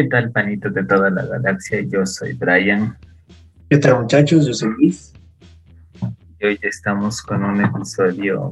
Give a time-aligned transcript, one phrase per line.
[0.00, 1.82] ¿Qué tal, panitos de toda la galaxia?
[1.82, 2.96] Yo soy Brian.
[3.68, 4.46] ¿Qué tal, muchachos?
[4.46, 5.12] Yo soy Luis.
[6.40, 8.50] Y hoy estamos con un episodio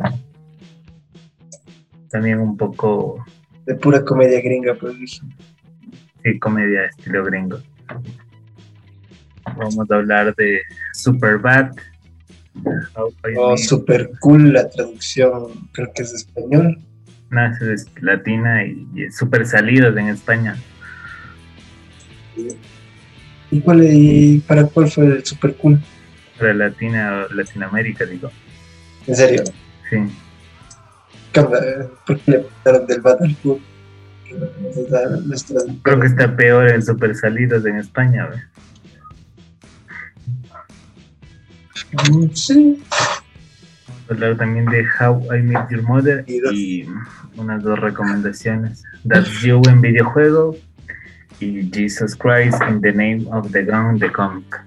[2.10, 3.24] también un poco.
[3.64, 5.22] De pura comedia gringa, pues
[6.22, 7.58] Sí, comedia estilo gringo.
[9.56, 10.60] Vamos a hablar de
[10.92, 11.70] Superbad.
[13.38, 16.78] Oh, super cool la traducción, creo que es español.
[17.30, 20.54] No, es latina y, y super salidos en España.
[23.50, 25.80] ¿Y, cuál, y para cuál fue el super cool?
[26.38, 28.30] Para Latina, Latinoamérica, digo.
[29.06, 29.44] ¿En serio?
[29.90, 29.96] Sí.
[31.32, 33.60] ¿Por qué le pasaron del Battlefield?
[35.82, 38.42] Creo que está peor el super salidos en España, ¿ves?
[42.10, 42.82] Mm, sí.
[43.88, 46.84] Vamos a hablar también de How I Met Your Mother y
[47.36, 48.84] unas dos recomendaciones.
[49.06, 50.56] That's You en videojuego
[51.40, 54.60] y Jesus Christ in the Name of the Gun, the comic.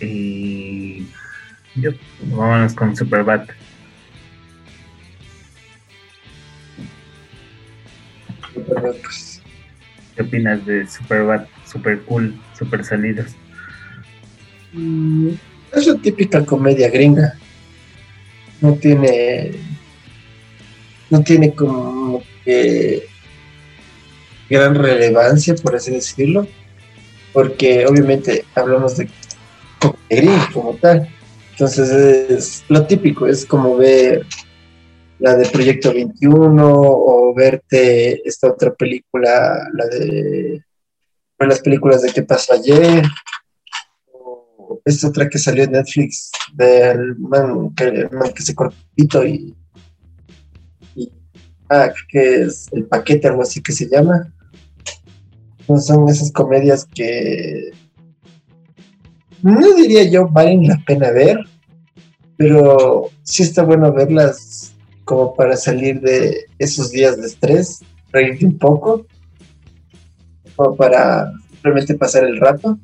[0.00, 1.06] Y
[1.74, 1.90] yo,
[2.30, 3.48] vámonos con Superbad.
[8.54, 9.42] Pues,
[10.16, 11.46] ¿Qué opinas de Superbad?
[11.70, 13.34] Super cool, super salidos.
[14.72, 15.30] mm,
[15.72, 17.34] Es la típica comedia gringa.
[18.60, 19.52] No tiene.
[21.10, 23.06] No tiene como que
[24.48, 26.46] gran relevancia, por así decirlo,
[27.32, 29.08] porque obviamente hablamos de
[30.08, 31.08] gringa como tal.
[31.52, 34.24] Entonces es lo típico, es como ver
[35.18, 40.62] la de Proyecto 21 o verte esta otra película, la de
[41.38, 43.04] las películas de qué pasó ayer,
[44.12, 48.76] o esta otra que salió en Netflix del man que, el man que se cortó
[49.24, 49.54] y,
[50.94, 51.12] y
[51.68, 54.32] ah, que es el paquete, algo así que se llama.
[55.68, 57.72] No son esas comedias que
[59.42, 61.38] no diría yo valen la pena ver,
[62.36, 64.74] pero sí está bueno verlas
[65.04, 69.06] como para salir de esos días de estrés, reírte un poco,
[70.56, 72.78] como para realmente pasar el rato.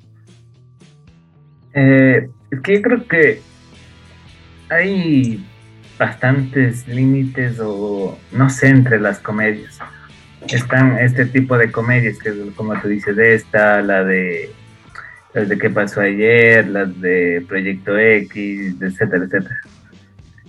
[1.75, 3.41] Eh, es que yo creo que
[4.71, 5.45] hay
[5.99, 9.79] bastantes límites o no sé entre las comedias.
[10.49, 14.51] Están este tipo de comedias que como tú dices de esta, la de
[15.33, 19.61] las de qué pasó ayer, las de Proyecto X, etcétera, etcétera.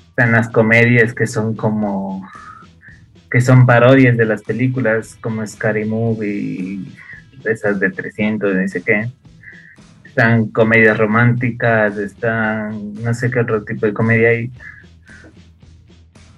[0.09, 2.27] Están las comedias que son como
[3.31, 6.85] que son parodias de las películas como Scary Movie,
[7.43, 9.09] esas de 300, no sé qué
[10.15, 14.49] están comedias románticas, están no sé qué otro tipo de comedia hay.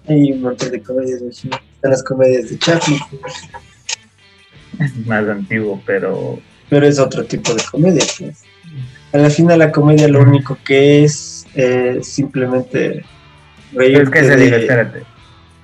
[0.07, 1.57] Hay un montón de comedias, ¿no?
[1.87, 2.99] Las comedias de Chaplin,
[4.79, 6.39] Es más antiguo, pero
[6.69, 8.03] pero es otro tipo de comedia.
[8.19, 8.43] Pues.
[9.13, 13.03] A la final la comedia lo único que es eh, simplemente
[13.73, 15.03] pero es que se reírte diga, de- espérate.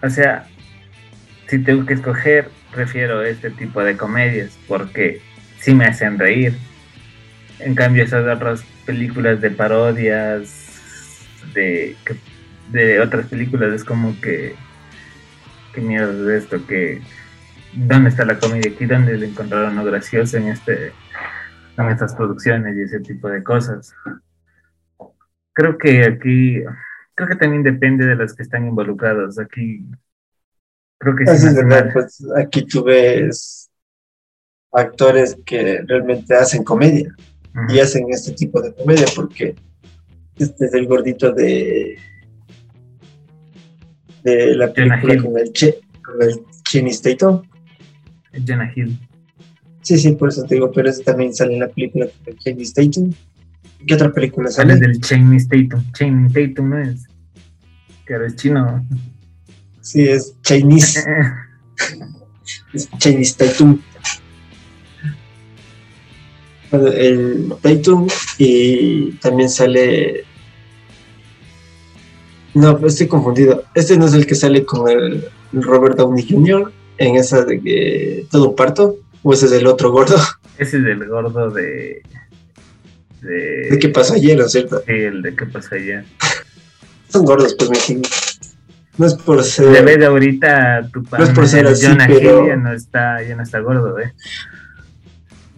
[0.01, 0.47] O sea,
[1.49, 5.21] si tengo que escoger, prefiero este tipo de comedias porque
[5.59, 6.53] sí me hacen reír.
[7.59, 10.49] En cambio, esas otras películas de parodias
[11.53, 11.95] de,
[12.71, 14.55] de otras películas es como que.
[15.73, 16.65] ¿Qué mierda es esto?
[16.67, 17.01] Que,
[17.73, 18.85] ¿Dónde está la comedia aquí?
[18.85, 20.91] ¿Dónde le encontraron lo gracioso en, este,
[21.77, 23.93] en estas producciones y ese tipo de cosas?
[25.53, 26.63] Creo que aquí
[27.15, 29.39] creo que también depende de los que están involucrados.
[29.39, 29.85] Aquí
[30.99, 33.69] creo que sí es verdad, pues aquí tú ves
[34.71, 37.13] actores que realmente hacen comedia
[37.55, 37.75] Ujú.
[37.75, 39.55] y hacen este tipo de comedia porque
[40.37, 41.97] este es el gordito de
[44.23, 47.41] de la película con el che, con el Channing Tatum.
[48.47, 48.97] Jonah Hill.
[49.81, 52.39] Sí, sí, por eso te digo, pero ese también sale en la película con el
[52.39, 53.13] Channing Tatum.
[53.85, 54.87] ¿Qué otra película Sale sale?
[54.87, 55.91] del Channing Tatum.
[55.91, 57.03] Channing Tatum no es.
[58.05, 58.85] Claro, es chino.
[59.81, 61.03] Sí, es Chinese,
[62.73, 63.79] es Chinese Tatum.
[66.71, 68.07] Bueno, El Tatum
[68.37, 70.23] y también sale.
[72.53, 73.63] No, pero estoy confundido.
[73.73, 76.71] Este no es el que sale con el Robert Downey Jr.
[76.97, 80.15] en esa de que todo un parto, o ese es el otro gordo.
[80.59, 82.03] Ese es el gordo de.
[83.21, 84.83] De, ¿De qué pasó ayer, no es cierto?
[84.85, 86.05] Sí, el de qué pasó ayer.
[87.09, 88.01] Son gordos, pues, me.
[88.99, 89.83] No es por Le ser.
[89.83, 93.41] ves ahorita tu No es por ser así, Jonah pero- ya no está, ya no
[93.41, 94.13] está gordo, eh.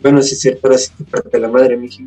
[0.01, 2.03] Bueno, sí es cierto, ahora sí te parte la madre, mi hijo.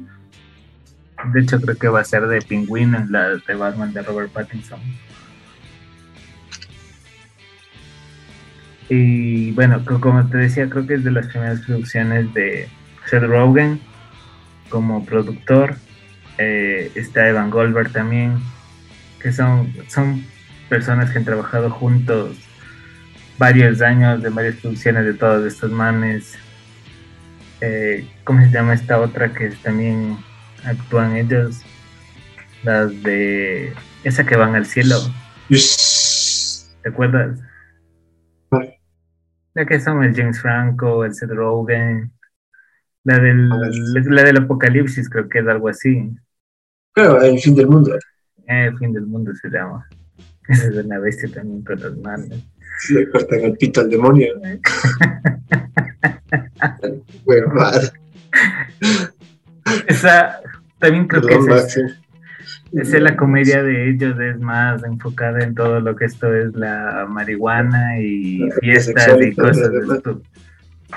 [1.32, 4.30] De hecho, creo que va a ser de pingüino en la de Batman de Robert
[4.32, 4.80] Pattinson.
[8.88, 12.68] Y bueno, como te decía, creo que es de las primeras producciones de
[13.06, 13.80] Seth Rogen
[14.70, 15.76] como productor.
[16.38, 18.38] Eh, está Evan Goldberg también,
[19.20, 20.24] que son, son
[20.68, 22.36] personas que han trabajado juntos
[23.38, 26.38] varios años de varias producciones de todos estos manes.
[27.60, 30.16] Eh, ¿Cómo se llama esta otra que también
[30.64, 31.62] actúan ellos?
[32.64, 33.72] Las de
[34.04, 34.96] esa que van al cielo.
[35.48, 37.38] ¿Te acuerdas?
[39.54, 42.12] La que son el James Franco, el Seth Rogen,
[43.04, 46.10] la del, la del apocalipsis, creo que es algo así.
[46.92, 47.96] Claro, el fin del mundo.
[48.46, 49.86] Eh, el fin del mundo se llama.
[50.48, 52.28] Esa es una bestia también con las manos.
[52.90, 54.34] Le cortan el pito al demonio.
[57.24, 57.52] bueno.
[59.86, 60.40] Esa
[60.78, 61.78] también creo que es,
[62.72, 67.06] es la comedia de ellos, es más enfocada en todo lo que esto es la
[67.08, 70.22] marihuana y fiestas y cosas de esto.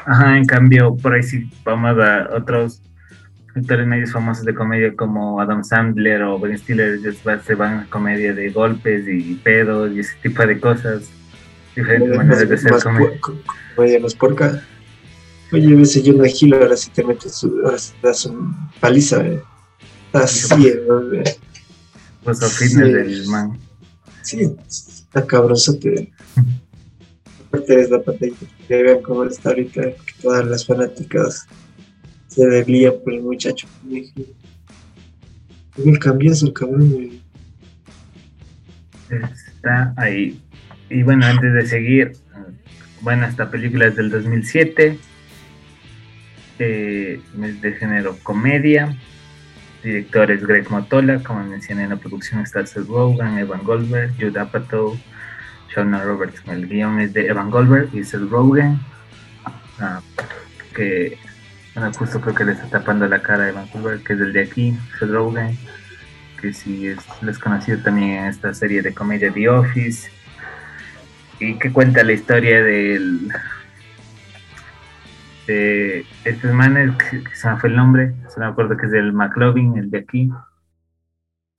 [0.06, 2.81] Ajá, en cambio, por ahí sí vamos a otros
[3.56, 7.85] actores medios famosos de comedia como Adam Sandler o Ben Stiller, ellos se van a
[7.89, 11.12] comedia de golpes y pedos y ese tipo de cosas.
[11.75, 13.19] Diferentes maneras de hacer comedia.
[13.75, 14.62] Comedia porca.
[15.53, 18.56] Oye, ves yo no gilo, ahora sí te metes, su, ahora sí te das un
[18.80, 19.42] paliza, ¿eh?
[20.13, 21.01] Así es, ¿no?
[22.24, 23.59] Pues fitness del man.
[24.21, 26.12] Sí, está cabronzote.
[27.48, 28.33] Aparte es la pantalla
[28.68, 31.45] que vean cómo está ahorita, que todas las fanáticas
[32.27, 33.68] se deblían por el muchacho.
[35.75, 37.21] ¿Cómo cambias el cabrón,
[39.09, 40.39] Está ahí.
[40.89, 42.13] Y bueno, antes de seguir,
[43.01, 44.98] bueno, esta película es del 2007.
[46.63, 48.96] Eh, de género comedia.
[49.84, 54.96] Directores Greg Motola, como mencioné en la producción está Seth Rogen, Evan Goldberg, Jude Apatow,
[55.74, 56.44] Shauna Roberts.
[56.46, 58.80] El guion es de Evan Goldberg y Seth Rogen,
[59.80, 60.02] ah,
[60.75, 61.18] que
[61.74, 64.31] bueno, justo creo que le está tapando la cara a Evan Goldberg, que es el
[64.31, 65.58] de aquí, Seth Rogen,
[66.40, 70.12] que sí es, es conocido también en esta serie de comedia The Office,
[71.40, 73.31] y que cuenta la historia del
[75.47, 79.13] de estos manes, que, se me fue el nombre, se me acuerdo que es del
[79.13, 80.29] McLovin, el de aquí.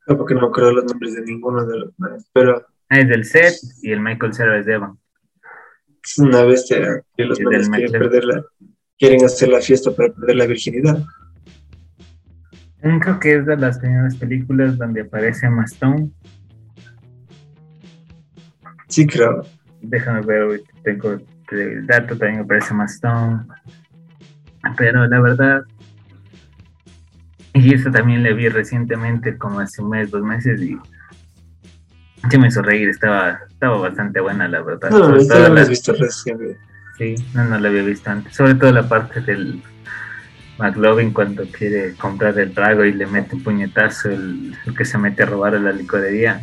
[0.07, 3.25] No, porque no acuerdo los nombres de ninguno de los manes, pero Ah, es del
[3.25, 4.99] Seth y el Michael Cera es de Evan.
[6.05, 8.45] Es una bestia que los manes quieren, perderla,
[8.99, 11.03] quieren hacer la fiesta para perder la virginidad.
[12.83, 16.11] Creo que es de las primeras películas donde aparece Mastone.
[18.89, 19.43] Sí, creo.
[19.81, 21.19] Déjame ver, tengo
[21.53, 23.45] el dato, también aparece Mastone.
[24.77, 25.63] Pero la verdad,
[27.55, 30.79] y eso también le vi recientemente, como hace un mes, dos meses, y
[32.31, 34.91] Sí me hizo reír, estaba, estaba bastante buena la verdad.
[34.91, 36.57] No, no, no la visto recién.
[36.97, 38.35] Sí, no, no la había visto antes.
[38.35, 39.61] Sobre todo la parte del
[40.59, 45.25] McLovin cuando quiere comprar el trago y le mete un puñetazo el, que se mete
[45.25, 46.41] a robar a la licorería.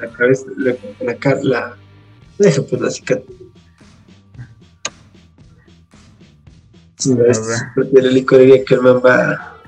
[0.00, 1.76] La cabeza, la, la, la
[2.38, 3.36] deja pues la cicatriz.
[6.98, 7.40] Sí, no, es
[7.92, 9.58] de la licorería que el man va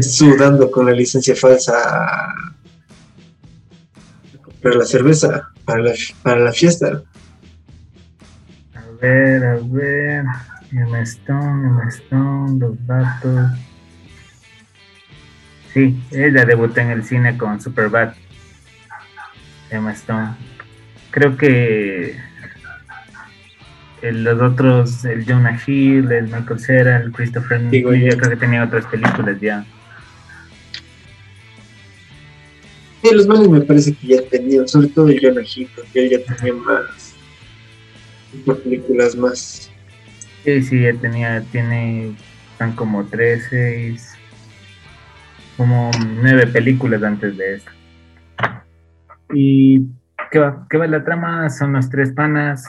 [0.00, 2.54] sudando con la licencia falsa a
[4.42, 5.92] comprar la cerveza para la,
[6.22, 7.02] para la fiesta.
[8.74, 10.24] A ver, a ver.
[10.72, 13.50] Emma Stone, Emma Stone, los datos.
[15.72, 18.14] Sí, ella debutó en el cine con Superbad.
[19.70, 20.34] Emma Stone.
[21.10, 22.16] Creo que
[24.02, 28.36] el, los otros, el Jonah Hill, el Michael Cera, el Christopher Digo, yo creo que
[28.36, 29.64] tenía otras películas ya.
[33.02, 36.10] Sí, los manes me parece que ya tenían, sobre todo el Jonah Hill, porque él
[36.10, 37.14] ya tenía más,
[38.44, 39.70] más películas más.
[40.44, 42.14] Sí, sí, ya tenía, tiene,
[42.52, 43.96] están como 13,
[45.56, 47.70] como nueve películas antes de eso.
[49.32, 49.86] Y
[50.30, 51.48] ¿qué va, qué va la trama?
[51.50, 52.68] Son los tres panas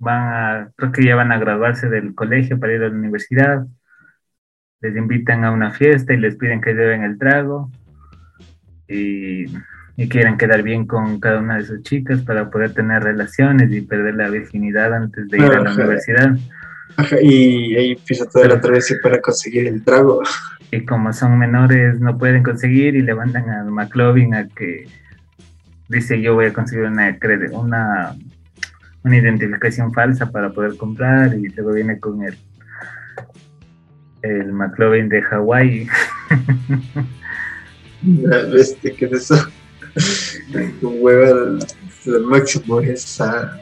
[0.00, 3.66] van a, creo que ya van a graduarse del colegio para ir a la universidad,
[4.80, 7.70] les invitan a una fiesta y les piden que lleven el trago
[8.88, 9.44] y,
[9.96, 13.82] y quieren quedar bien con cada una de sus chicas para poder tener relaciones y
[13.82, 16.34] perder la virginidad antes de ir a la universidad.
[17.22, 20.22] y ahí empieza toda la travesía para conseguir el trago.
[20.72, 24.86] Y como son menores no pueden conseguir y le mandan a McLovin a que
[25.90, 27.18] dice yo voy a conseguir una,
[27.52, 28.16] una
[29.02, 32.36] una identificación falsa para poder comprar y luego viene con el
[34.22, 35.88] el McLovin de Hawái.
[38.52, 39.48] bestia, ¿qué es eso?
[40.82, 41.58] Hueva.
[42.06, 43.58] el máximo es a...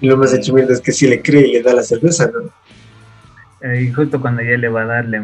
[0.00, 2.30] Y lo más hecho mierda es que si le cree y le da la cerveza,
[2.32, 2.50] ¿no?
[3.62, 5.20] Eh, y justo cuando ya le va a dar, le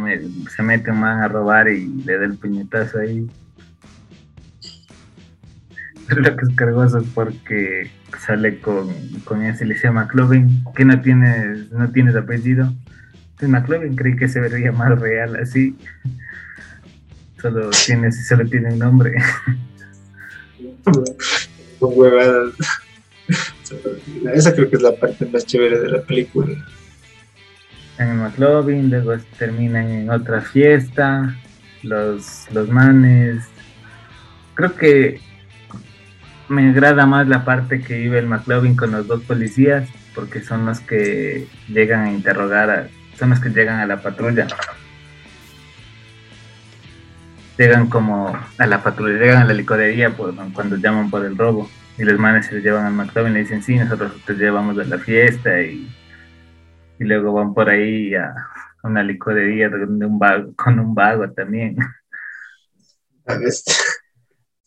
[0.54, 3.26] se mete un man a robar y le da el puñetazo ahí.
[6.16, 8.92] Lo que es cargoso es porque sale con,
[9.24, 12.72] con ese le llama McLovin, que no tienes, no tienes apellido.
[13.32, 15.76] Entonces McLovin creí que se vería más real así.
[17.40, 19.14] Solo tiene, solo tiene un nombre.
[24.34, 26.54] Esa creo que es la parte más chévere de la película.
[27.98, 31.34] En el McLovin, luego terminan en otra fiesta,
[31.82, 33.44] los, los manes.
[34.54, 35.20] Creo que
[36.52, 40.66] me agrada más la parte que vive el McLovin con los dos policías, porque son
[40.66, 44.46] los que llegan a interrogar, a, son los que llegan a la patrulla.
[47.56, 51.70] Llegan como a la patrulla, llegan a la licorería cuando llaman por el robo.
[51.96, 54.78] Y los manes se los llevan al McLovin y le dicen, sí, nosotros te llevamos
[54.78, 55.90] a la fiesta y,
[56.98, 58.34] luego van por ahí a
[58.82, 61.76] una licorería con un vago también.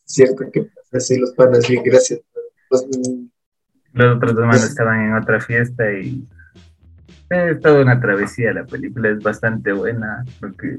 [0.06, 2.22] Cierto que así los panas bien, gracias.
[2.70, 6.28] Los, otros dos manos estaban en otra fiesta y
[7.30, 10.78] es toda una travesía la película, es bastante buena porque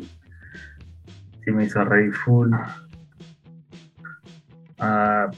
[1.45, 2.53] sí me hizo reír full.
[4.79, 5.31] Uh,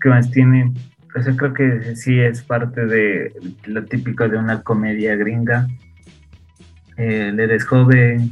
[0.00, 0.72] ¿Qué más tiene?
[1.12, 3.32] Pues yo creo que sí es parte de
[3.66, 5.68] lo típico de una comedia gringa.
[6.96, 8.30] Eh, eres joven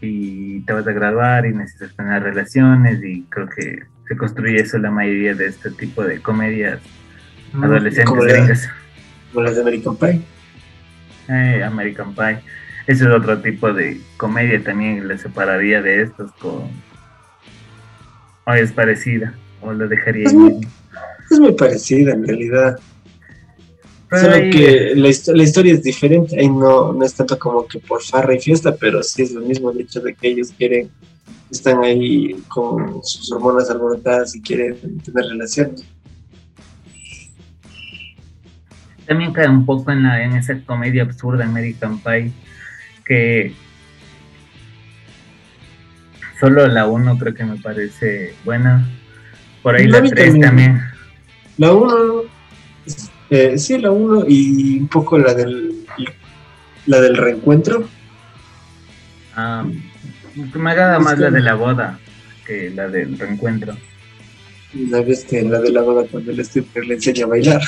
[0.00, 4.78] y te vas a graduar y necesitas tener relaciones y creo que se construye eso
[4.78, 6.80] la mayoría de este tipo de comedias
[7.52, 8.68] mm, adolescentes gringas.
[9.32, 10.20] como las de American Pie.
[11.28, 12.38] Eh, American Pie.
[12.86, 16.70] Ese es otro tipo de comedia también, le separaría de estos con...
[18.46, 20.66] O es parecida o lo dejaría es muy,
[21.30, 22.78] es muy parecida en realidad.
[24.10, 28.02] Solo que la, la, historia es diferente, ahí no, no es tanto como que por
[28.02, 30.90] farra y fiesta, pero sí es lo mismo el hecho de que ellos quieren,
[31.50, 35.84] están ahí con sus hormonas alborotadas y quieren tener relaciones.
[39.06, 42.32] También cae un poco en, la, en esa comedia absurda American Pie,
[43.04, 43.54] que
[46.40, 48.88] solo la uno creo que me parece buena,
[49.62, 50.80] por ahí la 3 también.
[51.58, 52.37] La 1,
[53.30, 55.84] eh, sí, la 1 y un poco la del,
[56.86, 57.88] la del reencuentro.
[59.34, 59.64] Ah,
[60.54, 61.98] me agrada más la de la boda
[62.46, 63.76] que la del reencuentro.
[64.74, 67.62] La vez que la de la boda cuando el stripper le enseña a bailar.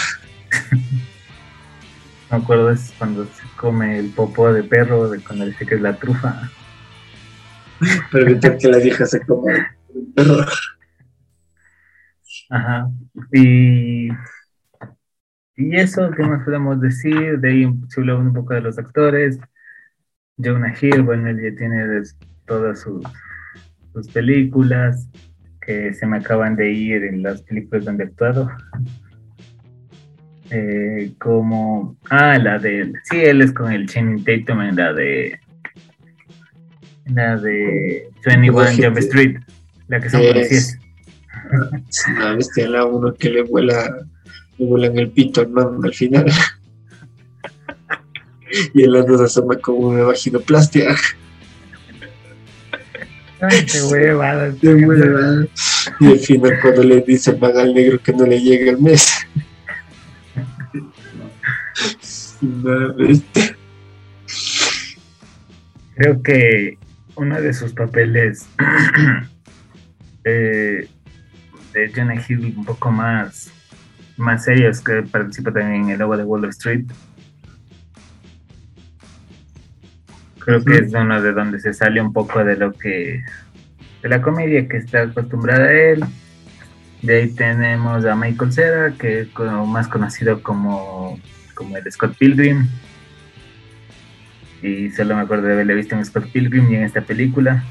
[2.31, 5.81] me acuerdo es cuando se come el popó de perro, de cuando dice que es
[5.81, 6.51] la trufa.
[8.13, 9.53] Evitar que la vieja se coma
[9.95, 10.47] el perro.
[12.51, 12.91] Ajá.
[13.33, 14.09] Y,
[15.61, 17.39] y eso, ¿qué más podemos decir?
[17.39, 19.39] De ahí se habló un poco de los actores.
[20.39, 21.85] Jonah Hill, bueno, él ya tiene
[22.47, 23.05] todas sus,
[23.93, 25.09] sus películas
[25.61, 28.51] que se me acaban de ir en las películas donde he actuado.
[30.53, 35.39] Eh, como, ah, la de, sí, él es con el Channing Tatum en la de,
[37.07, 39.39] la de 21 Jump Street,
[39.87, 40.77] la que son policías.
[42.17, 43.97] Una bestia la uno que le vuela,
[44.61, 46.27] le vuela en el pito, al final.
[48.75, 50.95] y el otro se asoma como una vaginoplastia.
[53.41, 54.55] Ay, qué huevada.
[54.61, 55.47] Qué huevada.
[55.99, 59.27] Y al final cuando le dice van al negro que no le llega el mes.
[62.43, 63.57] Bestia.
[65.95, 66.79] Creo que
[67.17, 68.47] uno de sus papeles
[70.25, 70.89] eh,
[71.73, 73.51] de Jonah Hill un poco más,
[74.21, 76.85] más serios que participa también en el logo de Wall Street.
[80.39, 83.23] Creo que es uno de donde se sale un poco de lo que
[84.03, 86.05] de la comedia que está acostumbrada a él.
[87.03, 89.29] De ahí tenemos a Michael Cera, que es
[89.67, 91.19] más conocido como,
[91.55, 92.69] como el Scott Pilgrim.
[94.63, 97.65] Y solo me acuerdo de haberle visto en Scott Pilgrim y en esta película.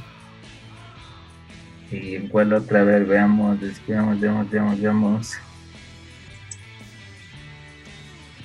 [1.92, 2.84] ¿Y en cuál otra?
[2.84, 5.40] vez veamos, veamos, veamos, veamos, veamos.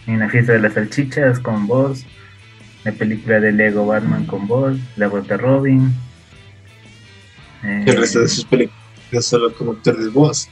[0.06, 2.06] En la fiesta de las salchichas con vos.
[2.84, 4.76] La película de Lego Batman con vos.
[4.96, 5.92] La voz de Robin.
[7.62, 8.84] el resto de sus películas
[9.20, 10.48] solo como actor de voz.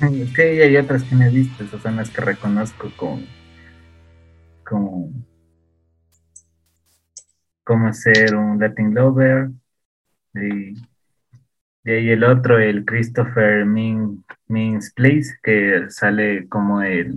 [0.00, 3.26] Sí, hay otras que me he visto, esas son las que reconozco con,
[4.64, 5.12] como,
[7.62, 9.50] como ser un Latin Lover
[10.34, 10.74] y
[11.84, 17.14] Y ahí el otro, el Christopher Min, Means Place, que sale como el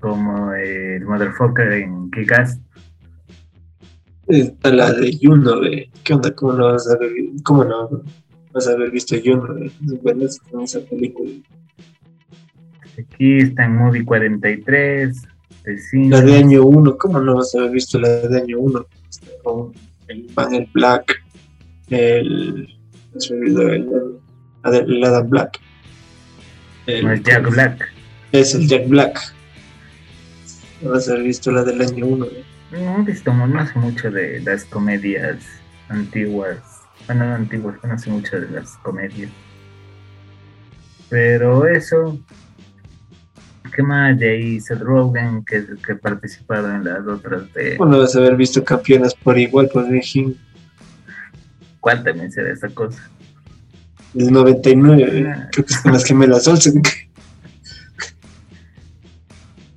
[0.00, 2.58] como el motherfucker en Kick-Ass.
[4.28, 5.60] Está la de Juno,
[6.04, 6.34] ¿Qué onda?
[6.34, 7.10] ¿Cómo no vas a ver?
[7.44, 8.02] ¿Cómo no
[8.52, 9.56] vas a haber visto Juno?
[9.64, 11.30] Es buena esa película.
[12.98, 15.22] Aquí está en Movie 43.
[15.92, 18.86] La de año 1, ¿cómo no vas a haber visto la de año 1?
[19.42, 19.72] Con
[20.08, 21.22] el Man el Black,
[21.90, 22.68] el.
[23.30, 23.58] el,
[24.64, 25.60] el Adam Black.
[26.86, 27.92] El, Jack Black.
[28.32, 29.34] Es el Jack Black.
[30.82, 32.26] No vas a haber visto la del año 1.
[32.72, 35.38] No he visto, no hace mucho de las comedias
[35.88, 36.58] antiguas.
[37.06, 39.30] Bueno, no antiguas, no hace mucho de las comedias.
[41.08, 42.18] Pero eso,
[43.78, 44.60] ¿Qué más de ahí?
[44.60, 47.76] Seth Rogen, que, que participaron en las otras de...
[47.76, 50.36] Bueno, vas a haber visto campeonas por igual por Virgin.
[51.78, 53.08] ¿Cuál también será esa cosa?
[54.16, 55.48] El 99, ah.
[55.52, 56.82] creo que es con las gemelas Olsen.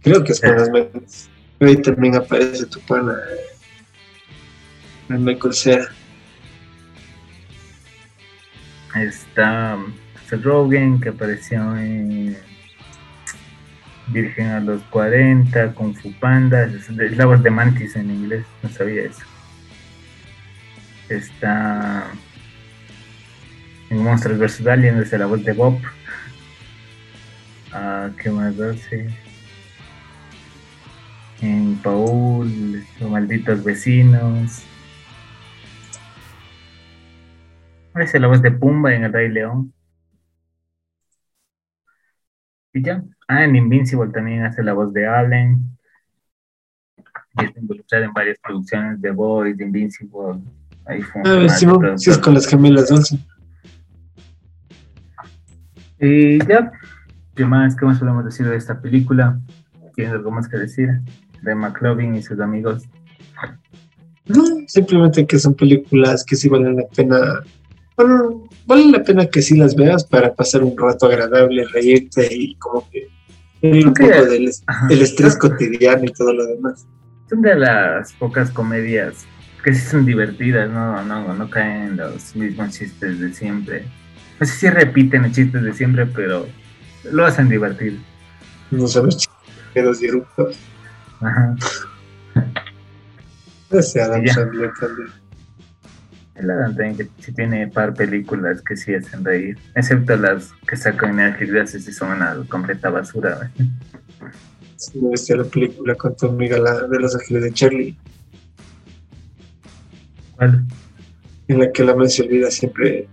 [0.02, 1.30] creo que es con las gemelas.
[1.60, 3.16] Ahí también aparece tu pana,
[5.10, 5.90] el Michael Cera.
[8.96, 9.78] Está
[10.28, 12.36] Seth Rogen, que apareció en
[14.08, 18.70] Virgen a los 40, Kung Fu Panda, es la voz de Mantis en inglés, no
[18.70, 19.24] sabía eso.
[21.10, 22.12] Está
[23.90, 24.68] en Monsters vs.
[24.68, 25.80] Aliens, es la voz de Bob.
[27.72, 29.10] Ah, ¿Qué más hace?
[31.42, 34.64] En Paul, los malditos vecinos.
[37.96, 39.74] Es la voz de Pumba en El Rey León.
[42.74, 43.04] Y ya.
[43.28, 45.78] Ah, en Invincible también hace la voz de Allen.
[47.38, 50.42] Y está involucrada en varias producciones de Boys, de Invincible.
[50.86, 51.66] Ahí fue ah, sí,
[51.98, 53.20] sí, es con las gemelas Olsen.
[56.00, 56.72] Y ya.
[57.36, 57.76] ¿Qué más?
[57.76, 59.40] ¿Qué más podemos decir de esta película?
[59.96, 61.02] ¿Tienes algo más que decir?
[61.42, 62.84] De McLovin y sus amigos.
[64.26, 67.44] No, simplemente que son películas que sí valen la pena
[67.98, 72.56] bueno, vale la pena que sí las veas para pasar un rato agradable, reírte y
[72.56, 73.10] como que
[73.62, 74.48] un poco del,
[74.90, 76.88] estrés cotidiano y todo lo demás.
[77.30, 79.26] Son de las pocas comedias
[79.64, 83.86] que sí son divertidas, no, no, no caen los mismos chistes de siempre.
[84.40, 86.48] No sé si repiten los chistes de siempre, pero
[87.04, 87.98] lo hacen divertido.
[88.72, 90.58] No sabes chistes disruptos.
[91.22, 91.56] Ajá.
[93.72, 95.10] Ese Adam Sandler también.
[96.36, 100.76] El Adam también que sí tiene par películas que sí hacen reír, excepto las que
[100.76, 103.52] sacan en Netflix, y son una completa basura.
[104.76, 107.98] Sí, me viste la película con tu amiga la de los ángeles de Charlie.
[110.36, 110.66] ¿Cuál?
[111.48, 113.08] En la que la madre se olvida siempre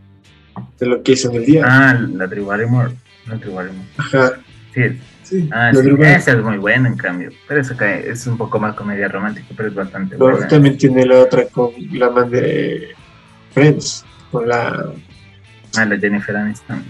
[0.79, 1.65] de lo que hizo en el día.
[1.67, 2.95] Ah, la Drew Barrymore.
[3.27, 3.89] La Barrymore.
[3.99, 4.33] Ajá.
[4.75, 8.59] Sí, Sí, ah, sí, esa es muy buena en cambio, pero esa es un poco
[8.59, 10.49] más comedia romántica, pero es bastante buena.
[10.49, 12.95] También tiene la otra con la man de
[13.53, 14.91] Friends, con la...
[15.77, 16.83] Ah, la Jennifer Aniston.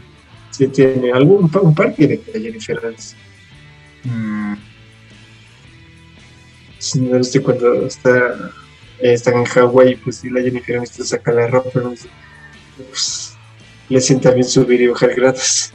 [0.50, 3.18] Sí, tiene algún un par tiene la Jennifer Aniston.
[4.04, 4.54] Mm.
[6.78, 8.52] Sí, no sé cuando está,
[9.00, 11.92] eh, están en Hawái, pues sí, la Jennifer Aniston saca la ropa, ¿no?
[12.76, 13.36] pues,
[13.88, 15.72] le sienta bien subir y bajar gratis.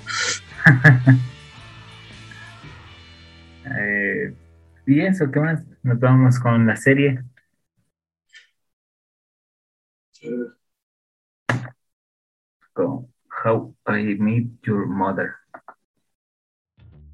[3.78, 4.36] eh,
[4.86, 5.64] y eso, ¿qué más?
[5.84, 7.24] Nos vamos con la serie.
[10.12, 10.30] Sí
[12.74, 13.08] con
[13.46, 15.30] How I Meet Your Mother.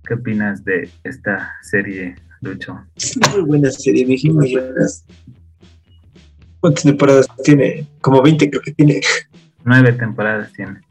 [0.07, 2.79] ¿Qué opinas de esta serie, Lucho?
[3.31, 5.05] Muy buena serie, dije muy buenas.
[6.59, 7.87] ¿Cuántas temporadas tiene?
[8.01, 9.01] Como 20 creo que tiene.
[9.63, 10.81] Nueve temporadas tiene.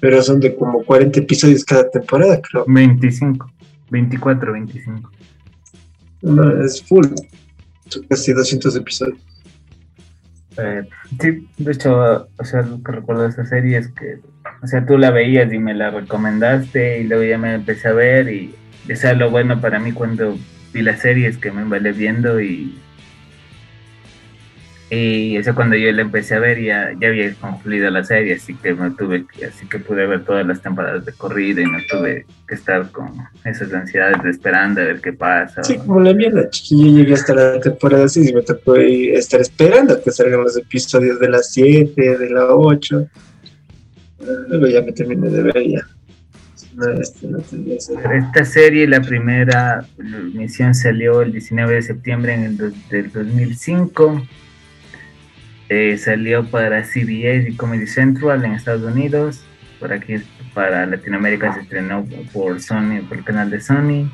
[0.00, 2.64] Pero son de como 40 episodios cada temporada, creo.
[2.66, 3.50] 25,
[3.92, 5.10] 24, 25.
[6.22, 7.06] No, es full.
[8.08, 9.18] Casi 200 episodios.
[10.56, 10.88] Eh,
[11.20, 14.18] sí, de hecho, o sea, lo que recuerdo de esta serie es que,
[14.62, 17.92] o sea, tú la veías y me la recomendaste y luego ya me empecé a
[17.92, 18.54] ver y,
[18.90, 20.38] o sea, lo bueno para mí cuando
[20.72, 22.78] vi la serie es que me vale viendo y
[24.94, 28.52] y eso cuando yo la empecé a ver ya, ya había concluido la serie, así
[28.52, 32.26] que me tuve así que pude ver todas las temporadas de corrida y no tuve
[32.46, 33.10] que estar con
[33.42, 35.64] esas ansiedades de esperando a ver qué pasa.
[35.64, 39.98] Sí, como la mierda, yo llegué hasta la temporada 6 y me tocó estar esperando
[40.02, 43.08] que salgan los episodios de las 7, de la 8.
[44.48, 45.86] Luego ya me terminé de ver ya.
[47.00, 47.28] Este
[48.14, 54.22] Esta serie, la primera emisión salió el 19 de septiembre en el del 2005
[55.74, 59.40] Eh, salió para CBS y Comedy Central en Estados Unidos.
[59.80, 60.16] Por aquí
[60.52, 64.12] para Latinoamérica se estrenó por Sony, por el canal de Sony.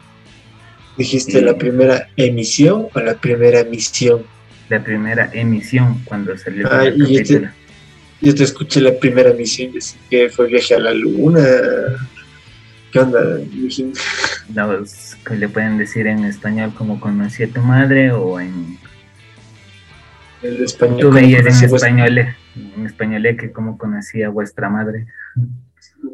[0.96, 4.22] ¿Dijiste la primera emisión o la primera emisión?
[4.68, 7.48] La primera emisión cuando salió ah, el capítulo.
[8.20, 9.72] Yo te, escuché la primera emisión,
[10.08, 11.40] que fue viaje a la luna.
[12.92, 13.40] ¿Qué onda?
[15.26, 18.78] Que le pueden decir en español como conocí a tu madre o en
[20.42, 21.00] el español.
[21.00, 25.06] Tú veías en español, en español que como conocía vuestra madre.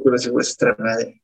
[0.02, 1.20] Conocí vuestra madre.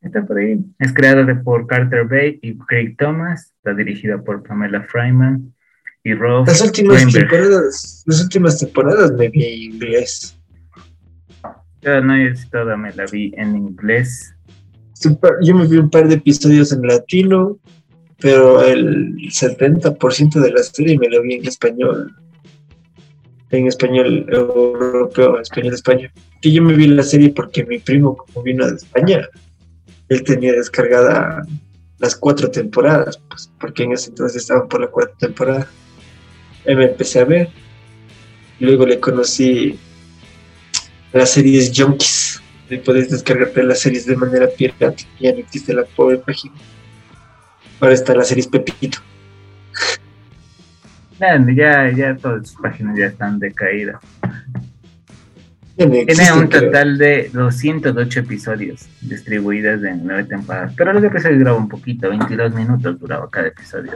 [0.00, 0.62] Está por ahí.
[0.78, 3.54] Es creada por Carter Bay y Craig Thomas.
[3.56, 5.54] Está dirigida por Pamela Fryman
[6.04, 10.38] y Rob Las últimas temporadas, las últimas temporadas me vi en inglés.
[11.80, 14.34] Yo no, yo toda me la vi en inglés.
[15.42, 17.58] Yo me vi un par de episodios en latino,
[18.18, 22.14] pero el 70% de la serie me lo vi en español.
[23.50, 26.10] En español europeo, español español.
[26.40, 29.28] Que yo me vi la serie porque mi primo, como vino de España,
[30.08, 31.42] él tenía descargada
[31.98, 35.68] las cuatro temporadas, pues, porque en ese entonces estaban por la cuarta temporada.
[36.66, 37.48] Y me empecé a ver.
[38.60, 39.78] Luego le conocí
[41.12, 42.40] las series Junkies.
[42.70, 44.94] Y podés descargarte las series de manera pirata.
[45.20, 46.54] Ya no existe la pobre página.
[47.80, 48.98] Ahora está la serie Pepito.
[51.54, 53.96] Ya, ya todas sus páginas ya están decaídas.
[55.76, 60.72] Tiene un total de 208 episodios distribuidos en nueve temporadas.
[60.76, 63.92] Pero los episodios duraban un poquito, 22 minutos duraba cada episodio.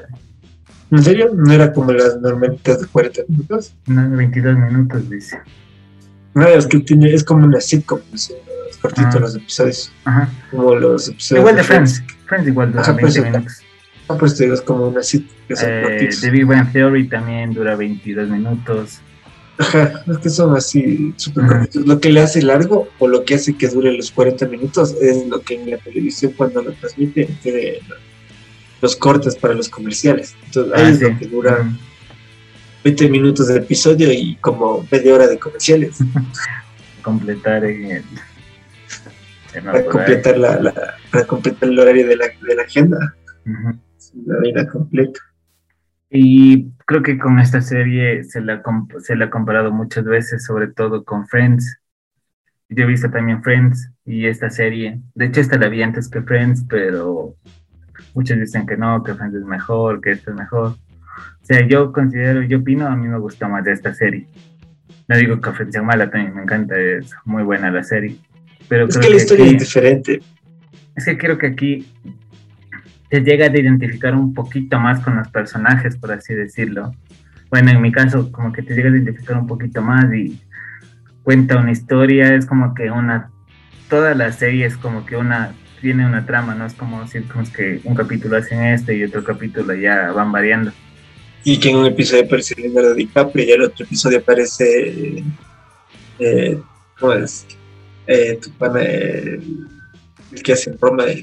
[0.90, 1.30] ¿En serio?
[1.34, 3.74] ¿No era como las normalitas de 40 minutos?
[3.86, 5.38] No, 22 minutos, dice.
[6.34, 8.32] No, es que tiene, es como una sitcom, es
[8.80, 9.20] cortito ah.
[9.20, 9.92] los episodios.
[10.04, 10.28] Ajá.
[10.50, 11.42] Como los episodios.
[11.42, 12.02] Igual de, Friends.
[12.26, 13.62] Friends, igual dura 20 minutos.
[14.08, 15.36] Ah, pues te digo, es como una sitcom.
[15.50, 19.00] Eh, The Big Bang Theory también dura 22 minutos.
[19.58, 21.86] Ajá, es que son así súper cortitos.
[21.86, 25.26] Lo que le hace largo o lo que hace que dure los 40 minutos es
[25.26, 27.78] lo que en la televisión cuando lo transmite tiene
[28.80, 30.34] los cortes para los comerciales.
[30.46, 31.68] Entonces ahí ah, es lo que dura
[32.84, 35.98] 20 minutos de episodio y como media hora de comerciales.
[37.02, 38.04] completar el,
[39.64, 43.14] para completar la, para completar el horario de la, de la agenda.
[44.14, 45.20] La vida completa.
[46.10, 48.62] Y creo que con esta serie se la,
[49.00, 51.78] se la ha comparado muchas veces, sobre todo con Friends.
[52.70, 55.00] Yo he visto también Friends y esta serie.
[55.14, 57.34] De hecho, esta la vi antes que Friends, pero
[58.14, 60.68] muchos dicen que no, que Friends es mejor, que esta es mejor.
[60.70, 64.28] O sea, yo considero, yo opino, a mí me gusta más de esta serie.
[65.08, 68.16] No digo que Friends sea mala, también me encanta, es muy buena la serie.
[68.68, 70.20] Pero es que la historia es diferente.
[70.94, 71.86] Es que creo que aquí
[73.08, 76.92] te llega a identificar un poquito más con los personajes, por así decirlo.
[77.50, 80.40] Bueno, en mi caso, como que te llega a identificar un poquito más y
[81.22, 83.30] cuenta una historia, es como que una,
[83.88, 87.44] toda la serie es como que una, tiene una trama, no es como decir como
[87.50, 90.72] que un capítulo hacen este y otro capítulo ya van variando.
[91.44, 95.24] Y que en un episodio aparece Leonardo DiCaprio y en el otro episodio aparece,
[96.18, 96.60] eh.
[98.10, 99.68] Eh, tu pana, el,
[100.42, 101.22] que hace broma, el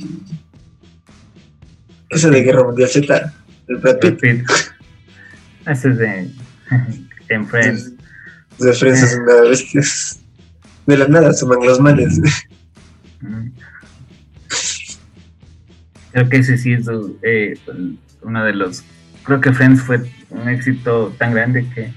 [2.09, 3.33] ese de Guerra Mundial Z,
[3.67, 4.45] el Brad Pitt.
[5.67, 6.29] Ese es de
[7.29, 7.91] en Friends.
[8.59, 9.81] De Friends es una bestia.
[10.85, 12.21] De la nada suman los males.
[16.11, 16.87] Creo que ese sí es
[17.23, 17.57] eh,
[18.21, 18.83] uno de los.
[19.23, 21.91] Creo que Friends fue un éxito tan grande que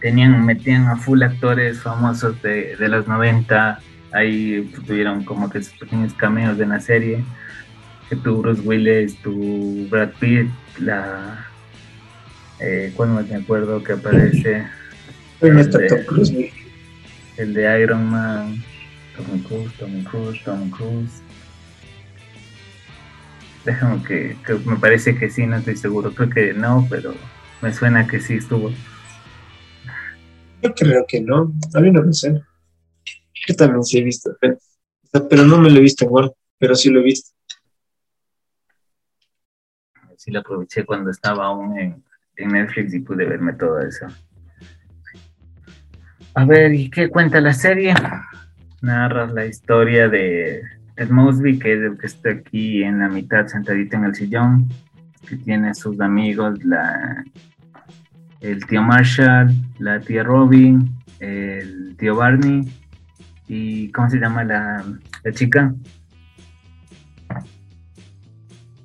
[0.00, 3.78] tenían, metían a full actores famosos de, de los 90.
[4.12, 7.22] Ahí tuvieron como que sus pequeños cameos de la serie
[8.22, 11.46] tu Bruce Willis, tu Brad Pitt, la
[12.60, 14.64] eh, cuando me acuerdo que aparece
[15.40, 16.52] el, de,
[17.36, 18.62] el de Iron Man,
[19.16, 21.22] Tom Cruise, Tom Cruise, Tom Cruise.
[23.64, 27.14] Déjame que, que, me parece que sí, no estoy seguro, creo que no, pero
[27.60, 28.70] me suena que sí estuvo.
[30.62, 32.46] Yo creo que no, a mí no me suena.
[33.48, 37.00] Yo también sí he visto, pero, no me lo he visto igual, pero sí lo
[37.00, 37.30] he visto
[40.22, 42.02] sí la aproveché cuando estaba aún en,
[42.36, 44.06] Netflix y pude verme todo eso.
[46.34, 47.94] A ver, ¿y qué cuenta la serie?
[48.80, 50.62] Narra la historia de
[50.96, 54.68] Ed Mosby, que es el que está aquí en la mitad sentadito en el sillón,
[55.28, 57.22] que tiene sus amigos, la,
[58.40, 62.64] el tío Marshall, la tía Robin, el tío Barney
[63.46, 64.84] y ¿cómo se llama la,
[65.22, 65.72] la chica?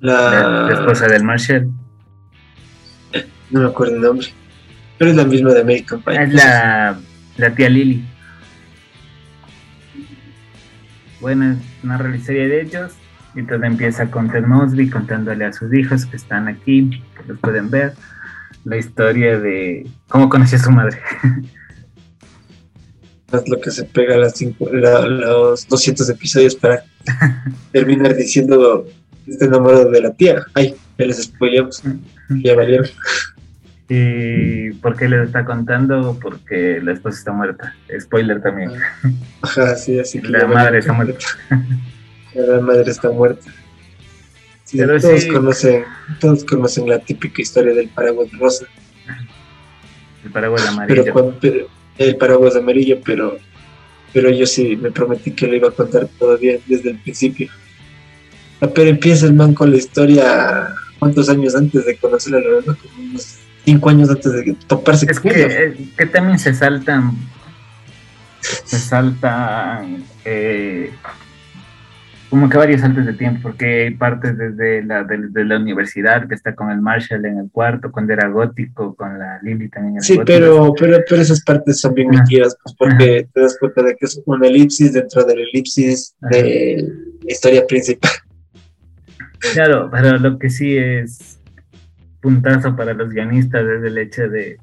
[0.00, 0.68] La...
[0.72, 1.70] esposa del Marshall.
[3.50, 4.26] No me acuerdo el nombre.
[4.98, 6.22] Pero es la misma de American Pie.
[6.22, 6.98] Es la,
[7.36, 8.04] la tía Lily.
[11.20, 12.92] Bueno, narra la historia de ellos
[13.34, 17.38] y todo empieza con Ted Mosby contándole a sus hijos que están aquí, que los
[17.38, 17.94] pueden ver,
[18.64, 20.98] la historia de cómo conoció a su madre.
[23.30, 26.82] Es lo que se pega a las cinco, la- los 200 episodios para
[27.72, 28.86] terminar diciendo
[29.28, 30.44] está enamorado de la tía.
[30.54, 31.82] Ay, ya les spoileamos,
[32.42, 32.86] ya valieron.
[33.90, 36.18] ¿Y por qué les está contando?
[36.20, 37.74] Porque la esposa está muerta.
[37.98, 38.70] Spoiler también.
[39.42, 41.24] Ajá, sí, así que La madre está muerta.
[42.34, 43.50] La madre está muerta.
[44.64, 45.28] Sí, Pero todos sí.
[45.30, 45.84] conocen,
[46.20, 48.66] todos conocen la típica historia del paraguas rosa,
[50.22, 51.12] El paraguas pero, amarillo.
[51.14, 53.38] cuando, pero- el paraguas amarillo, pero
[54.12, 57.48] pero yo sí me prometí que lo iba a contar todavía desde el principio.
[58.60, 60.68] Pero empieza el man con la historia
[60.98, 65.20] cuántos años antes de conocer a Lorena, como unos cinco años antes de toparse Es
[65.20, 65.62] con que, ella.
[65.62, 67.12] eh, que también se saltan.
[68.40, 70.02] Se saltan.
[70.24, 70.90] eh,
[72.30, 76.34] como que varios saltos de tiempo, porque hay partes desde la, desde la universidad que
[76.34, 80.02] está con el Marshall en el cuarto, cuando era gótico, con la Lily también era
[80.04, 80.34] Sí, gótica.
[80.38, 84.04] pero, pero, pero esas partes son bien mentiras, pues porque te das cuenta de que
[84.04, 86.86] es una elipsis dentro de la elipsis de
[87.22, 88.10] la historia principal.
[89.38, 91.38] Claro, pero lo que sí es
[92.20, 94.58] puntazo para los guionistas es el hecho de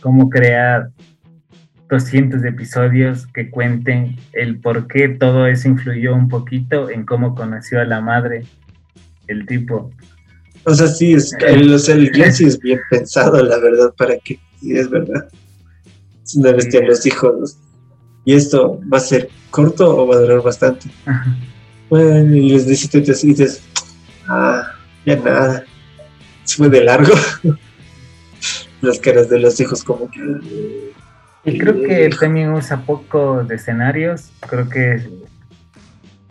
[0.00, 0.90] cómo crear
[1.88, 7.80] 200 episodios que cuenten el por qué todo eso influyó un poquito en cómo conoció
[7.80, 8.44] a la madre
[9.28, 9.90] el tipo.
[10.64, 13.94] O sea, sí, es, el, o sea, el guion sí es bien pensado, la verdad,
[13.96, 15.28] para que sí, es verdad.
[16.24, 16.86] Es una bestia Sí.
[16.86, 17.58] los hijos.
[18.24, 20.88] ¿Y esto va a ser corto o va a durar bastante?
[21.88, 23.62] Bueno, y les dices,
[24.28, 24.72] ah,
[25.04, 25.64] ya nada.
[26.46, 27.12] Fue de largo.
[28.82, 30.20] Las caras de los hijos como que...
[31.44, 34.30] Y creo que él también usa poco de escenarios.
[34.48, 35.08] Creo que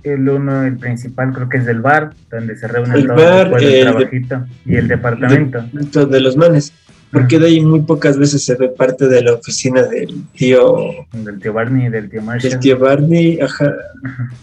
[0.03, 3.63] el uno, el principal, creo que es del bar, donde se reúnen El todos bar,
[3.63, 4.45] el de- trabajito.
[4.65, 5.63] Y el departamento.
[6.07, 6.73] De los manes.
[7.21, 10.75] Porque de ahí muy pocas veces se ve parte de la oficina del tío,
[11.13, 12.51] Del tío Barney del tío Marshall.
[12.51, 13.73] del tío Barney, ajá.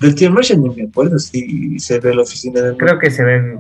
[0.01, 3.23] Del tío Marshall ni me acuerdo si se ve la oficina del Creo que se
[3.25, 3.59] ve,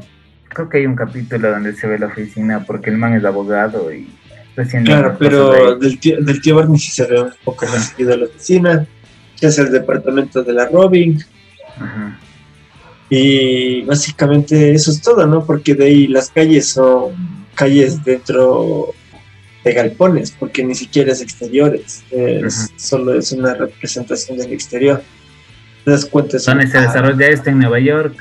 [0.48, 3.92] creo que hay un capítulo donde se ve la oficina porque el man es abogado
[3.92, 4.09] y
[4.48, 7.88] está haciendo Claro, pero del tío, del tío Barney sí se ve un poco más
[7.90, 8.87] seguido la oficina,
[9.38, 11.18] que es el departamento de la Robin,
[11.77, 12.18] Ajá.
[13.11, 15.44] y básicamente eso es todo, ¿no?
[15.44, 17.12] Porque de ahí las calles son
[17.55, 18.94] calles dentro
[19.64, 25.03] de galpones, porque ni siquiera es exteriores, es, solo es una representación del exterior.
[25.85, 28.14] Te das cuenta, un- se desarrolla este en Nueva York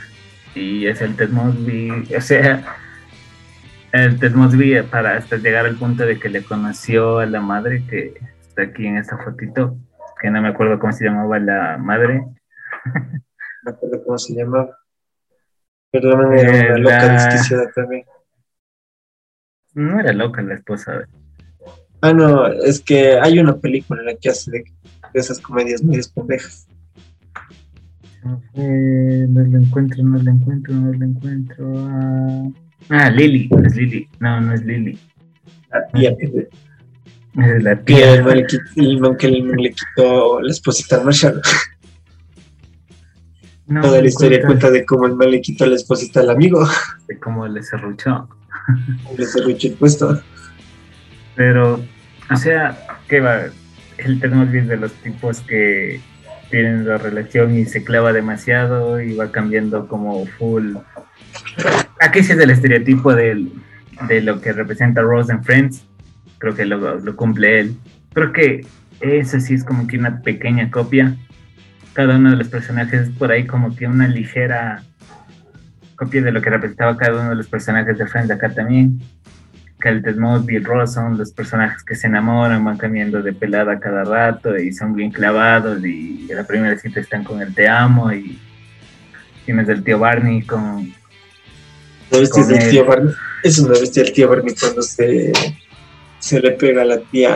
[0.55, 2.63] y es el Ted Mosby, o sea,
[3.91, 7.83] el Ted Mosby para hasta llegar al punto de que le conoció a la madre
[7.89, 9.75] que está aquí en esta fotito,
[10.21, 12.19] que no me acuerdo cómo se llamaba la madre.
[12.85, 13.21] no
[13.63, 14.77] me acuerdo cómo se llamaba.
[15.93, 18.05] Manera era una Eh, loca la- desquiciada también.
[19.73, 21.05] No era loca la esposa.
[22.01, 24.63] Ah, no, es que hay una película en la que hace de,
[25.13, 26.67] esas comedias medias pendejas.
[28.55, 31.73] Eh, no lo encuentro, no lo encuentro, no lo encuentro.
[31.77, 32.43] Ah,
[32.89, 34.07] ah, Lily, es Lily.
[34.19, 34.97] No, no es Lily.
[35.69, 36.15] La tía
[37.37, 38.15] Es la tía.
[38.15, 41.41] el man le quitó, el man que man le quitó la esposita al Marshall.
[43.67, 46.31] No, Toda la historia cuenta cuenta de cómo el man le quitó la esposita al
[46.31, 46.67] amigo.
[47.07, 48.27] de cómo le cerruchó.
[49.17, 50.21] Le cerruchó el puesto.
[51.43, 51.83] Pero,
[52.29, 52.77] o sea,
[53.07, 53.45] ¿qué va?
[53.97, 55.99] El Tecnology es de los tipos que
[56.51, 60.75] tienen la relación y se clava demasiado y va cambiando como full.
[61.99, 63.41] Aquí sí es el estereotipo de
[64.21, 65.83] lo que representa Rose en Friends.
[66.37, 67.75] Creo que lo, lo cumple él.
[68.13, 68.63] Creo que
[68.99, 71.15] eso sí es como que una pequeña copia.
[71.93, 74.83] Cada uno de los personajes es por ahí como que una ligera
[75.95, 79.01] copia de lo que representaba cada uno de los personajes de Friends acá también
[79.81, 83.21] que el Ted Mosby y el Ross son los personajes que se enamoran, van cambiando
[83.21, 87.41] de pelada cada rato y son bien clavados y en la primera cita están con
[87.41, 88.39] el te amo y
[89.45, 90.87] tienes el tío Barney con...
[92.11, 93.13] ¿No viste Con del tío Barney?
[93.43, 95.33] Es una bestia el tío Barney cuando se,
[96.19, 97.31] se le pega a la tía,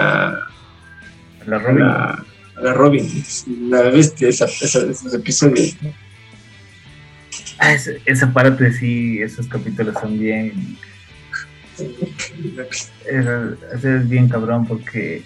[1.48, 1.80] La a Robin.
[1.80, 2.26] la,
[2.58, 3.06] a la Robin.
[3.06, 5.76] Es una bestia esa, esa- esos episodios.
[5.82, 5.92] ¿no?
[7.58, 10.78] Ah, ese- esa parte sí, esos capítulos son bien...
[11.78, 13.26] Es,
[13.84, 15.24] es- bien cabrón porque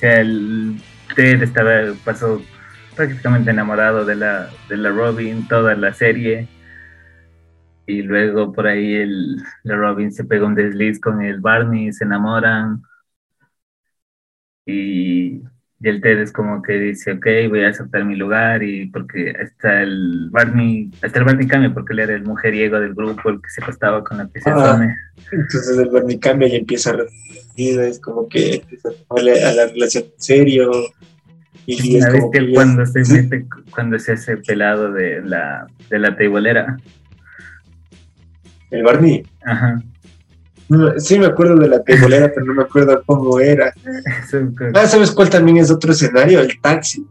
[0.00, 0.80] el
[1.16, 2.42] Ted estaba, pasó
[2.96, 6.48] prácticamente enamorado de la, de la Robin toda la serie.
[7.86, 12.04] Y luego por ahí el, la Robin se pega un desliz con el Barney, se
[12.04, 12.82] enamoran.
[14.66, 15.42] Y,
[15.82, 19.82] el Ted es como que dice, ok, voy a aceptar mi lugar y porque está
[19.82, 23.48] el Barney, hasta el Barney cambia porque él era el mujeriego del grupo, el que
[23.48, 24.96] se acostaba con la piscina.
[25.32, 29.66] entonces el Barney cambia y empieza a recibir, es como que empieza a a la
[29.68, 30.70] relación en serio.
[31.66, 36.16] Y es como que cuando se mete, cuando se hace pelado de la, de la
[36.16, 36.76] teibolera.
[38.70, 39.22] El Barney.
[39.44, 39.80] Ajá
[40.98, 43.74] sí me acuerdo de la tebolera, pero no me acuerdo cómo era.
[44.74, 46.40] ah, ¿sabes cuál también es otro escenario?
[46.40, 47.04] El taxi.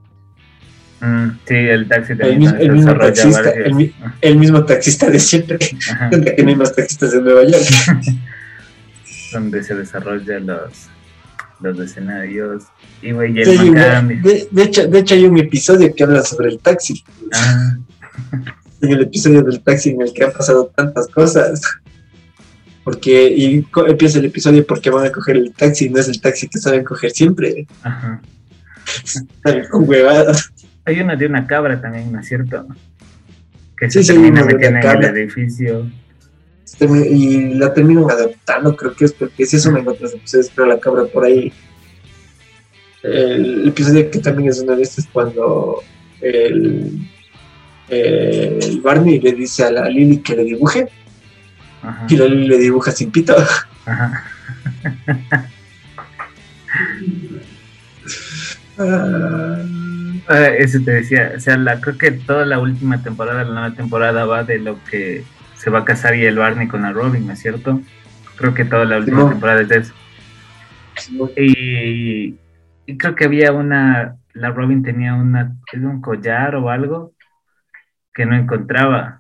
[1.02, 2.56] Mm, sí, el taxi también.
[2.60, 3.52] El, mismo, taxista,
[4.22, 5.58] el, mismo taxista de siempre.
[5.58, 7.65] que no hay más taxistas de Nueva York.
[9.34, 10.88] Donde se desarrollan los,
[11.60, 12.63] los escenarios.
[13.02, 17.04] Y, de, de, hecho, de hecho, hay un episodio que habla sobre el taxi.
[17.34, 17.78] Ah.
[18.82, 21.62] En el episodio del taxi en el que han pasado tantas cosas
[22.89, 26.47] porque y empieza el episodio porque van a coger el taxi, no es el taxi
[26.47, 27.67] que saben coger siempre.
[27.84, 28.19] Ajá.
[29.69, 30.52] con huevadas.
[30.86, 32.65] Hay una de una cabra también, ¿no es cierto?
[33.78, 35.88] Que se termina metiendo en el edificio.
[36.82, 40.80] Y la terminan adaptando, creo que es porque si eso me otros episodios, pero la
[40.80, 41.54] cabra por ahí.
[43.04, 45.84] El episodio que también es una de estas cuando
[46.21, 47.08] el,
[47.88, 50.89] el Barney le dice a la Lily que le dibuje
[52.08, 53.36] y Loli le dibuja sin pito.
[53.86, 54.24] Ajá.
[60.32, 63.76] Ah, eso te decía, o sea, la, creo que toda la última temporada, la nueva
[63.76, 65.24] temporada va de lo que
[65.56, 67.82] se va a casar y el Barney con la Robin, ¿no es cierto?
[68.38, 69.94] Creo que toda la última temporada es de eso.
[71.36, 72.36] Y,
[72.86, 77.13] y, creo que había una, la Robin tenía una, un collar o algo
[78.13, 79.18] que no encontraba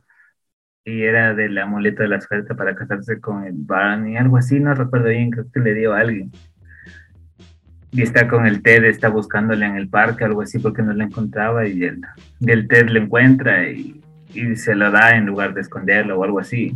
[0.89, 4.73] y era del amuleto de la suerte para casarse con el Barney, algo así, no
[4.73, 6.31] recuerdo bien, creo que le dio a alguien.
[7.91, 11.05] Y está con el Ted, está buscándole en el parque, algo así, porque no la
[11.05, 12.01] encontraba y el,
[12.45, 14.01] el Ted le encuentra y,
[14.55, 16.75] se lo da en lugar de esconderlo o algo así.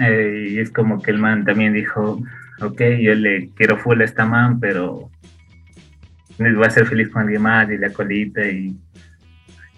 [0.00, 2.20] Eh, y es como que el man también dijo,
[2.60, 5.10] ok, yo le quiero full a esta man, pero
[6.40, 8.76] va a ser feliz con alguien más y la colita y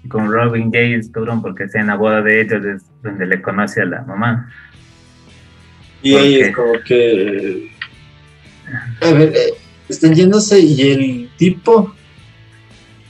[0.09, 3.83] con Robin James Turon porque es en la boda de ellos es donde le conoce
[3.83, 4.51] a la mamá.
[6.03, 7.73] Y ahí es como que.
[9.01, 9.55] A ver, eh,
[9.89, 11.95] están yéndose y el tipo.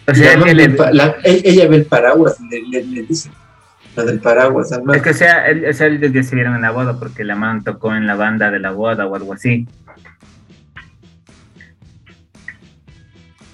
[0.09, 3.31] O sea, ella ve el paraguas, le, le, dice.
[3.97, 6.55] La del paraguas al Es que, o sea, él, o sea, ellos ya se vieron
[6.55, 9.33] en la boda porque la mamá tocó en la banda de la boda o algo
[9.33, 9.67] así.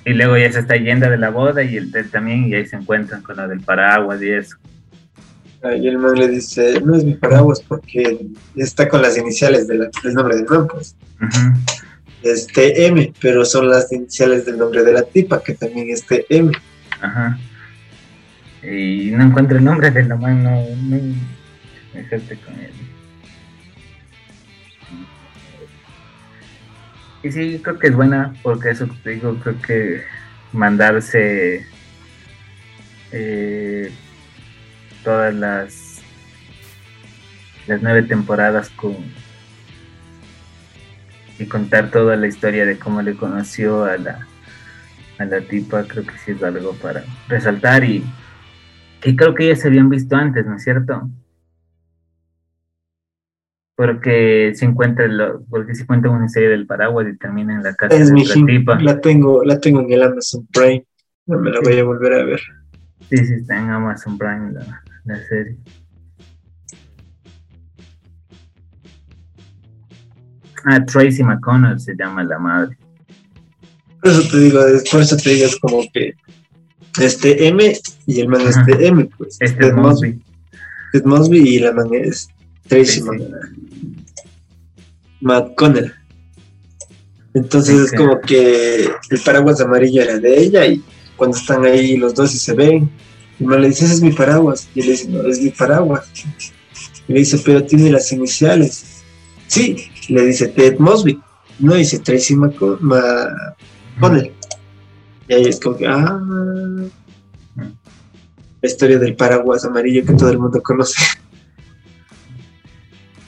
[0.04, 2.76] Y luego ya se está yendo de la boda y el también, y ahí se
[2.76, 4.56] encuentran con lo del paraguas y eso.
[5.64, 9.88] Y el man le dice, no es mi paraguas porque está con las iniciales del
[10.12, 10.96] nombre del man, pues.
[12.24, 16.50] Este M, pero son las iniciales del nombre de la tipa, que también es M.
[17.00, 17.38] Ajá.
[18.62, 20.98] Y no encuentro el nombre de la man, no, no,
[21.92, 22.72] con él.
[27.22, 30.02] Y sí, creo que es buena, porque eso te digo, creo que
[30.52, 31.64] mandarse
[33.12, 33.92] eh,
[35.04, 36.00] todas las
[37.66, 38.96] las nueve temporadas con
[41.38, 44.26] y contar toda la historia de cómo le conoció a la
[45.18, 48.04] a la tipa creo que sí es algo para resaltar y,
[49.04, 51.08] y creo que ya se habían visto antes, ¿no es cierto?
[53.74, 55.06] Porque se encuentra
[55.48, 58.80] porque se cuenta una serie del paraguas y termina en la casa de la tipa.
[58.80, 60.84] La tengo, la tengo en el Amazon Prime.
[61.26, 62.40] No me la voy a volver a ver.
[63.08, 65.56] Sí, sí, está en Amazon Prime la, la serie.
[70.64, 72.76] Ah, Tracy McConnell se llama la madre.
[74.00, 76.14] Por eso te digo, por eso te digo, es como que
[77.00, 77.72] este M
[78.06, 79.38] y el man este M, pues.
[79.40, 80.22] Este es Mosby.
[80.92, 82.28] Es Mosby y la man es
[82.68, 83.02] Tracy
[85.20, 85.92] Matt Conner.
[87.34, 90.82] Entonces es como que el paraguas amarillo era de ella y
[91.16, 92.90] cuando están ahí los dos y se ven,
[93.38, 94.68] y me le dice, ese es mi paraguas.
[94.74, 96.10] Y él le dice, no, es mi paraguas.
[97.08, 99.02] Y le dice, pero tiene las iniciales.
[99.46, 99.76] Sí,
[100.08, 101.20] le dice Ted Mosby.
[101.58, 104.32] No dice Tracy McConnell.
[105.28, 106.20] Y ahí es como que, ah,
[107.56, 111.00] la historia del paraguas amarillo que todo el mundo conoce.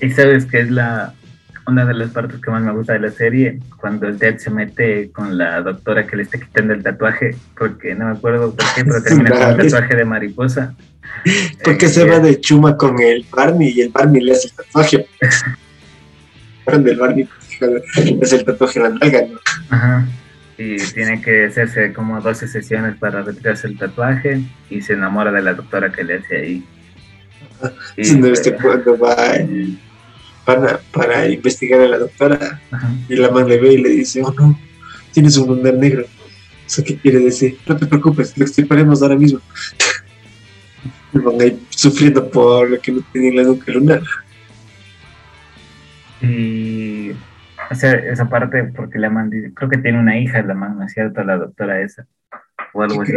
[0.04, 1.14] Y sabes que es la
[1.66, 4.50] una de las partes que más me gusta de la serie, cuando el Ted se
[4.50, 8.66] mete con la doctora que le está quitando el tatuaje, porque no me acuerdo por
[8.74, 10.74] qué, pero termina con el tatuaje de mariposa.
[11.62, 15.06] Porque se va de chuma con el Barney y el Barney le hace el tatuaje.
[16.78, 17.28] del Barbie,
[18.20, 19.38] es el tatuaje en la nalga, ¿no?
[19.70, 20.06] Ajá.
[20.56, 25.42] Y tiene que hacerse como 12 sesiones para retirarse el tatuaje y se enamora de
[25.42, 26.64] la doctora que le hace ahí.
[27.96, 29.14] Y, no, este, cuando va
[30.44, 32.60] para, para investigar a la doctora
[33.08, 34.58] y la man le ve y le dice, oh no,
[35.12, 36.04] tienes un lunar negro.
[36.66, 37.58] ¿Eso qué quiere decir?
[37.66, 39.40] No te preocupes, lo extirparemos ahora mismo.
[41.12, 44.02] y van ahí sufriendo por lo que no tiene la nuca lunar.
[46.20, 47.12] Y
[47.70, 50.84] o sea, esa parte porque la man creo que tiene una hija la man, ¿no
[50.84, 51.22] es cierto?
[51.24, 52.06] La doctora esa,
[52.72, 53.12] o algo así.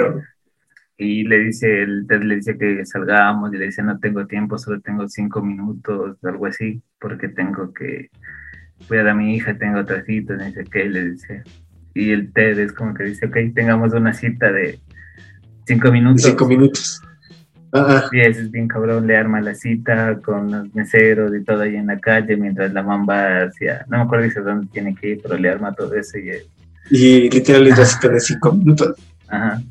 [0.98, 4.82] Y le dice, el le dice que salgamos y le dice, no tengo tiempo, solo
[4.82, 8.10] tengo cinco minutos, algo así, porque tengo que
[8.88, 11.43] cuidar a mi hija, tengo otra cita, no sé qué, le dice.
[11.93, 14.80] Y el Ted es como que dice, ok, tengamos una cita de
[15.68, 16.24] cinco minutos.
[16.24, 17.02] Cinco minutos.
[18.12, 21.76] Y ese es bien cabrón, le arma la cita con los meseros y todo ahí
[21.76, 25.10] en la calle mientras la mamá va hacia, no me acuerdo dice dónde tiene que
[25.10, 26.32] ir, pero le arma todo eso y...
[26.89, 28.95] Y literalmente la cita de cinco minutos.
[29.28, 29.62] Ajá.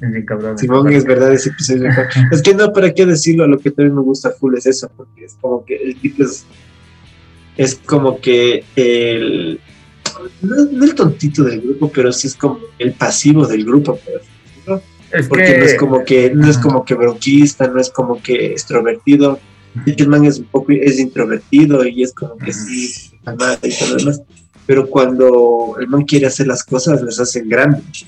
[0.00, 0.56] Es cabrón.
[0.56, 1.90] Simón, es verdad, ese episodio.
[2.32, 3.46] es que no, ¿para qué decirlo?
[3.46, 6.46] Lo que también me gusta full es eso, porque es como que el tipo es,
[7.56, 9.60] es como que el,
[10.42, 13.98] no, el tontito del grupo, pero sí es como el pasivo del grupo,
[14.64, 14.80] por
[15.28, 19.38] porque no es como que no es como que bronquista, no es como que extrovertido.
[19.84, 23.96] El man es un poco es introvertido y es como que sí, y todo lo
[23.96, 24.22] demás.
[24.66, 28.06] Pero cuando el man quiere hacer las cosas, las hacen grandes.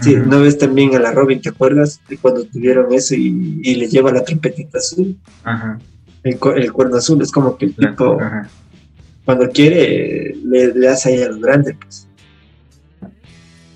[0.00, 2.00] Sí, ¿no ves también a la Robin, te acuerdas?
[2.08, 5.16] De cuando tuvieron eso y, le lleva la trompetita azul.
[6.22, 8.18] El, el, cuerno azul, es como que el tipo,
[9.24, 12.08] cuando quiere, le, le, hace ahí a los grandes, pues.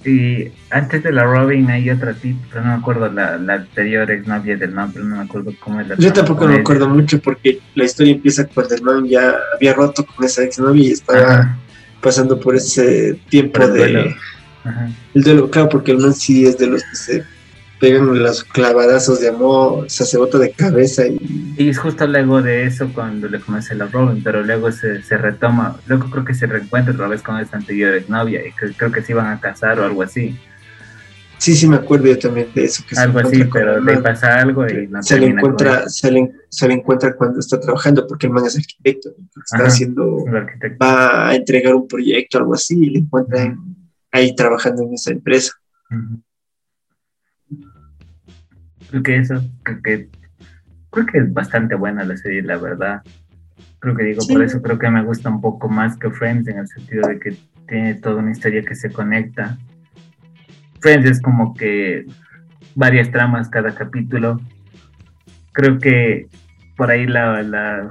[0.05, 4.11] Y antes de la Robin hay otra tip, pero no me acuerdo la, la anterior
[4.11, 7.21] exnovia del man, pero no me acuerdo cómo es la Yo tampoco me acuerdo mucho
[7.21, 11.59] porque la historia empieza cuando el man ya había roto con esa exnovia y estaba
[12.01, 14.14] pasando por ese tiempo de...
[15.14, 17.24] El duelo, claro, porque el man sí es de los que se
[17.80, 19.86] pegan los clavadazos de amor,
[20.18, 21.06] bota de cabeza.
[21.06, 21.54] Y...
[21.56, 25.16] y es justo luego de eso cuando le conoce la Robin, pero luego se, se
[25.16, 29.02] retoma, luego creo que se reencuentra otra vez con esa anterior novia y creo que
[29.02, 30.38] se iban a casar o algo así.
[31.38, 32.84] Sí, sí, me acuerdo yo también de eso.
[32.86, 36.68] Que algo así, pero le pasa algo y no se le encuentra, se le, se
[36.68, 39.08] le, encuentra cuando está trabajando, porque el man es arquitecto,
[39.42, 40.22] está haciendo,
[40.80, 43.56] va a entregar un proyecto, algo así, y le encuentra
[44.12, 45.52] ahí trabajando en esa empresa.
[48.90, 50.08] Creo que eso, creo que,
[50.90, 53.02] creo que es bastante buena la serie, la verdad.
[53.78, 56.58] Creo que digo, por eso creo que me gusta un poco más que Friends, en
[56.58, 57.36] el sentido de que
[57.66, 59.58] tiene toda una historia que se conecta.
[60.80, 62.06] Friends es como que
[62.74, 64.40] varias tramas cada capítulo.
[65.52, 66.28] Creo que
[66.76, 67.42] por ahí la...
[67.42, 67.88] la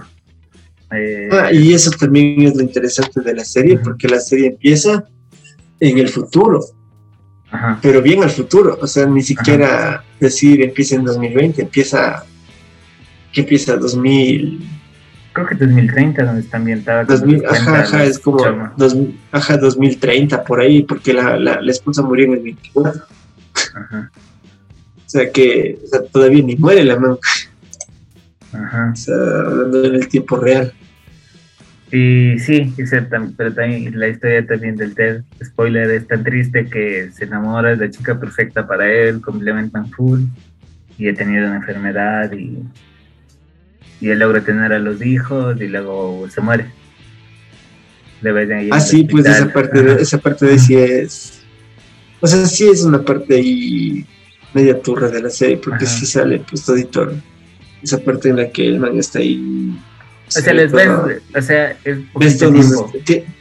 [0.92, 5.08] eh, ah, y eso también es lo interesante de la serie, porque la serie empieza
[5.80, 6.62] en el futuro
[7.82, 12.24] pero bien al futuro, o sea, ni siquiera decir empieza en 2020, empieza,
[13.32, 14.68] que empieza 2000...
[15.34, 17.04] Creo que 2030 donde está ambientada.
[17.06, 18.44] 2000, ajá, ajá, es como
[19.32, 23.04] ajá, 2030 por ahí, porque la, la, la esposa murió en el 24.
[23.76, 24.12] Ajá.
[24.98, 25.80] O sea que
[26.12, 27.18] todavía ni muere la man.
[28.52, 28.92] Ajá.
[28.92, 30.74] O sea, hablando en el tiempo real.
[31.92, 32.74] Y sí,
[33.36, 37.78] pero también la historia también del Ted, spoiler, es tan triste que se enamora de
[37.78, 40.22] la chica perfecta para él, complementan full,
[41.00, 42.60] y ha tenido una enfermedad y,
[44.02, 46.66] y él logra tener a los hijos y luego se muere.
[48.72, 51.42] ah, sí, pues esa parte, de, esa parte de sí es...
[52.20, 54.06] O sea, sí es una parte ahí
[54.54, 57.12] media turra de la serie, porque sí sale pues todito
[57.82, 59.74] esa parte en la que el man está ahí
[60.38, 60.90] o sea, les ves,
[61.36, 62.40] o sea, es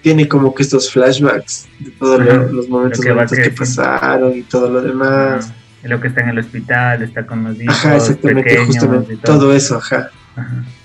[0.02, 2.20] tiene como que estos flashbacks de todos
[2.52, 5.52] los momentos, que, pasaron y todo lo demás.
[5.82, 7.76] lo que está en el hospital, está con los hijos.
[7.76, 9.16] Ajá, exactamente, justamente.
[9.18, 9.54] Todo.
[9.54, 10.10] eso, ajá.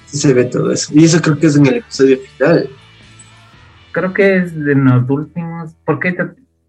[0.05, 0.93] Sí se ve todo eso.
[0.93, 2.69] Y eso creo que es en el episodio final.
[3.91, 5.75] Creo que es de los últimos.
[5.85, 6.15] Porque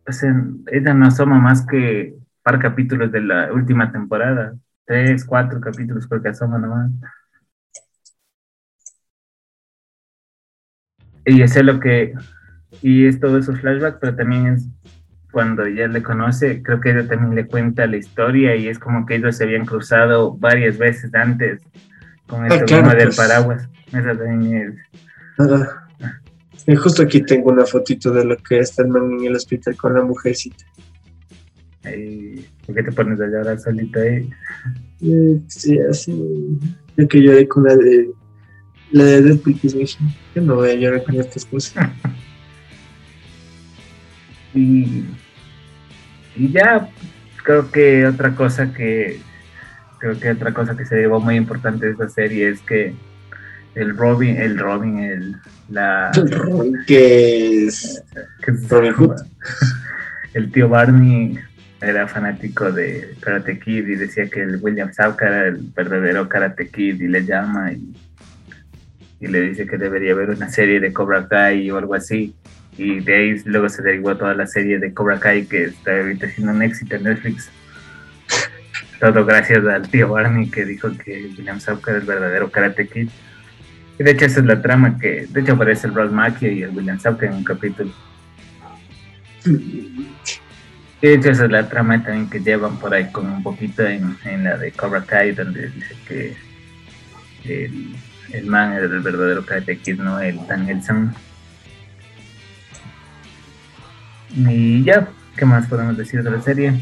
[0.07, 0.35] o sea,
[0.70, 4.55] ella no asoma más que par capítulos de la última temporada.
[4.87, 6.91] Tres, cuatro capítulos creo que asoma nomás.
[11.26, 12.14] Y eso es lo que,
[12.82, 14.66] y es todo eso flashback, pero también es
[15.34, 19.04] cuando ella le conoce, creo que ella también le cuenta la historia y es como
[19.04, 21.60] que ellos se habían cruzado varias veces antes
[22.28, 23.16] con el ah, del pues.
[23.16, 23.68] paraguas.
[23.88, 24.78] Eso también
[25.36, 26.78] es.
[26.78, 29.94] justo aquí tengo una fotito de lo que está el man en el hospital con
[29.94, 30.64] la mujercita.
[31.82, 34.30] ¿Por qué te pones a llorar solita ahí?
[35.02, 36.58] Eh, sí, así.
[36.96, 38.08] Yo que lloré con la de
[38.95, 41.84] La de Deadpool Yo no voy a llorar con estas cosas.
[44.55, 45.05] y,
[46.36, 46.88] y ya
[47.42, 49.18] creo que otra cosa que
[49.99, 52.95] creo que otra cosa que se llevó muy importante de esta serie es que
[53.74, 55.36] el Robin, el Robin, el
[55.70, 56.12] la
[56.86, 58.01] que es,
[58.68, 59.16] Robin Hood.
[60.34, 61.38] El tío Barney
[61.80, 66.70] era fanático de Karate Kid y decía que el William Zabka era el verdadero Karate
[66.70, 67.95] Kid y le llama y,
[69.24, 72.34] y le dice que debería haber una serie de Cobra Kai o algo así.
[72.76, 76.28] Y de ahí luego se derivó toda la serie de Cobra Kai que está ahorita
[76.28, 77.50] siendo un éxito en Netflix.
[79.00, 83.08] Todo gracias al tío Barney que dijo que William Zabka era el verdadero Karate Kid.
[83.98, 86.62] Y de hecho esa es la trama que, de hecho aparece el Ross Macchio y
[86.62, 87.92] el William Zabka en un capítulo.
[89.46, 90.06] Y
[91.00, 94.44] de hecho esa es la trama también que llevan por ahí como un poquito en,
[94.44, 96.36] la de Cobra Kai donde dice que
[97.44, 97.94] el,
[98.32, 101.14] el man era el verdadero Karate Kid, no el Danielson.
[104.30, 106.72] Y ya, ¿qué más podemos decir de la serie?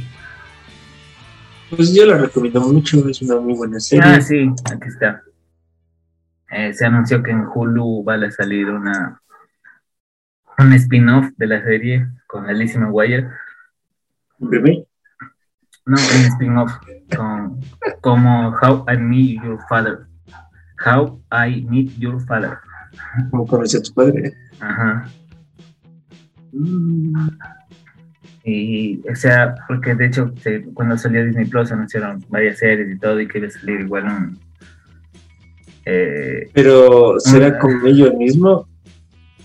[1.71, 4.05] Pues yo la recomiendo mucho, es una muy buena serie.
[4.05, 5.23] Ah, sí, aquí está.
[6.51, 9.23] Eh, se anunció que en Hulu va a salir una
[10.59, 13.29] un spin-off de la serie con Alicia McGuire.
[14.39, 14.87] ¿Un bebé?
[15.87, 16.73] No, un spin-off
[17.17, 17.61] con
[18.01, 20.07] como How I Meet Your Father.
[20.85, 22.59] How I Meet Your Father.
[23.31, 24.33] ¿Cómo conocí a tu padre?
[24.61, 25.09] Ajá.
[28.45, 30.33] Y, o sea, porque de hecho,
[30.75, 34.05] cuando salió Disney Plus anunciaron varias series y todo, y que iba a salir igual
[34.05, 34.39] un.
[35.85, 38.69] Eh, Pero, ¿será con ellos mismo?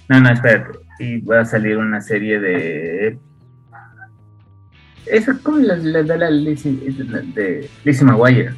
[0.09, 0.79] No, no, espérate.
[0.99, 3.19] Y va a salir una serie de.
[5.05, 8.53] Esa, ¿cómo la, la de la de Lizzie McGuire?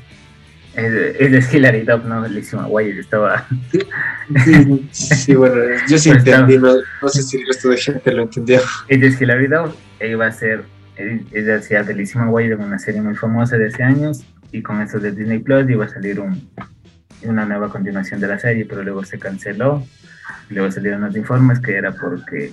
[0.75, 2.27] Es, de Hillary Duff, ¿no?
[2.27, 3.45] Lizzie McGuire estaba.
[4.45, 5.55] Sí, sí, bueno,
[5.89, 8.61] yo sí entendí, no, sé si el resto de gente lo entendió.
[8.87, 10.63] Es de Hillary Duff, ella va a ser.
[10.95, 14.81] Ella hacía de Lizzie McGuire en una serie muy famosa de hace años, y con
[14.81, 16.49] eso de Disney Plus iba a salir un,
[17.23, 19.85] una nueva continuación de la serie, pero luego se canceló.
[20.49, 22.51] Y luego salieron los informes que era porque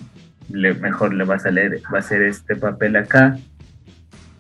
[0.50, 3.36] le, mejor le va a salir, va a hacer este papel acá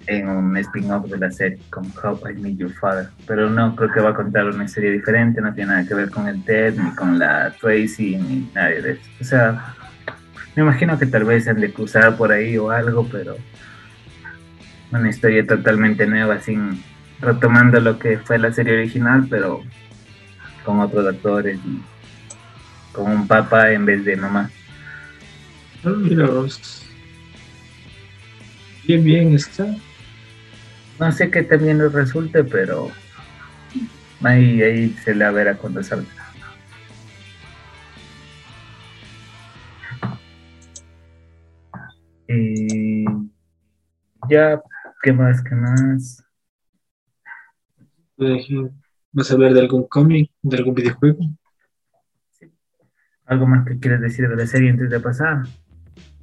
[0.06, 3.08] en un spin-off de la serie, como How I Meet Your Father.
[3.26, 6.10] Pero no, creo que va a contar una historia diferente, no tiene nada que ver
[6.10, 9.02] con el Ted, ni con la Tracy, ni nadie de eso.
[9.20, 9.74] O sea,
[10.54, 13.36] me imagino que tal vez han de cruzar por ahí o algo, pero
[14.92, 16.82] una historia totalmente nueva, sin
[17.20, 19.62] retomando lo que fue la serie original, pero
[20.64, 21.82] con otros actores y
[22.92, 24.50] con un papá en vez de mamá.
[25.84, 26.28] Mira
[28.86, 29.66] Bien, bien está.
[30.98, 32.90] No sé qué también nos resulte, pero
[34.22, 36.08] ahí, ahí se la verá cuando salga.
[42.28, 43.04] Y
[44.28, 44.60] ya,
[45.02, 45.42] ¿qué más?
[45.42, 46.24] ¿Qué más?
[49.12, 51.18] ¿Vas a hablar de algún cómic, de algún videojuego?
[53.26, 55.42] ¿Algo más que quieres decir de la serie antes de pasar?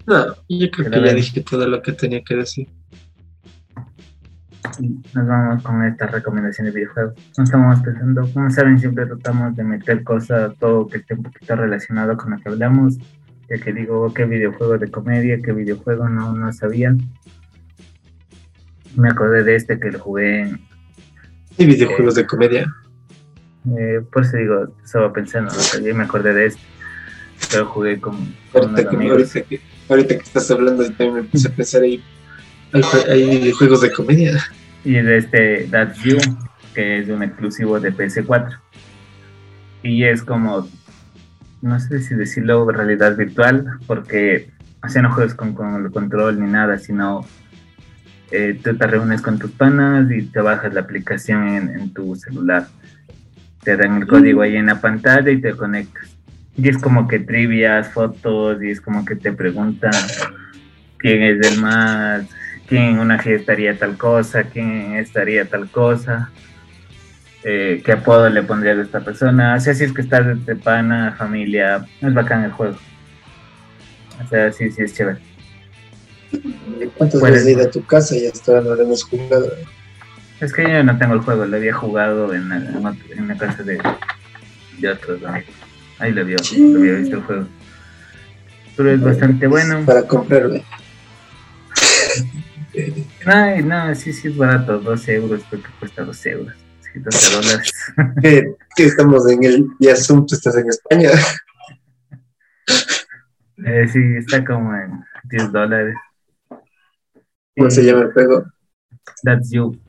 [0.07, 2.67] No, yo creo que ya dije todo lo que tenía que decir
[5.14, 7.14] nos vamos con esta recomendación de videojuegos.
[7.38, 11.55] No estamos pensando, como saben, siempre tratamos de meter cosas, todo que esté un poquito
[11.55, 12.97] relacionado con lo que hablamos.
[13.49, 16.95] Ya que digo, qué videojuego de comedia, qué videojuego no, no sabía.
[18.95, 20.61] Me acordé de este que lo jugué en.
[21.57, 22.74] ¿Y videojuegos de comedia?
[23.78, 25.95] Eh, por eso digo, estaba pensando, ¿no?
[25.95, 26.61] me acordé de este.
[27.51, 28.16] Pero jugué con,
[28.53, 32.01] ahorita, que, ahorita, que, estás hablando, también me puse a pensar ahí.
[32.74, 34.43] Hay, videojuegos de comedia
[34.84, 36.17] y de este That's You,
[36.74, 38.57] que es un exclusivo de PS4.
[39.84, 40.67] Y es como,
[41.61, 44.49] no sé si decirlo realidad virtual, porque
[44.82, 45.55] o no juegas con,
[45.86, 47.24] el control ni nada, sino
[48.32, 52.67] eh, tú te reúnes con tus panas y te bajas la aplicación en, tu celular.
[53.63, 56.09] Te dan el código ahí en la pantalla y te conectas.
[56.57, 59.93] Y es como que trivias, fotos, y es como que te preguntan
[60.97, 62.28] quién es el más
[62.74, 66.32] quién en una fiesta estaría tal cosa, quién estaría tal cosa,
[67.43, 69.53] eh, qué apodo le pondría a esta persona.
[69.53, 72.76] O sea, si es que estás de pana, familia, es bacán el juego.
[74.26, 75.19] O sea, sí, sí es chévere.
[76.97, 79.53] ¿Cuántas veces ir a tu casa y hasta no lo hemos jugado?
[80.41, 83.80] Es que yo no tengo el juego, lo había jugado en, la, casa de,
[84.80, 85.53] de otros amigos.
[85.99, 87.47] Ahí lo había, lo había visto el juego.
[88.76, 89.86] Pero es bastante bueno.
[89.86, 90.59] Para comprarlo.
[93.26, 96.55] No, no, sí, sí es barato, 12 euros, creo que cuesta 12 euros.
[96.95, 97.74] 12 dólares.
[98.76, 101.09] que, estamos en el Yasum, tú estás en España.
[103.65, 104.91] Eh, sí, está como en
[105.26, 105.95] 10 dólares.
[107.55, 108.43] ¿Cómo se llama el juego?
[109.24, 109.80] That's You.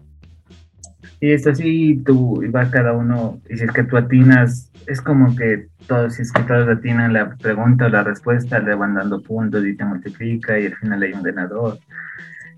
[1.18, 5.34] Y esto sí, tú, va cada uno, y si es que tú atinas, es como
[5.34, 9.22] que todos, si es que todos atinan la pregunta o la respuesta, le van dando
[9.22, 11.78] puntos y te multiplica y al final hay un ganador.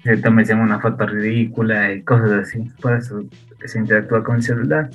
[0.07, 2.71] Te me una foto ridícula y cosas así.
[2.81, 3.25] Por eso
[3.65, 4.89] se interactúa con el celular.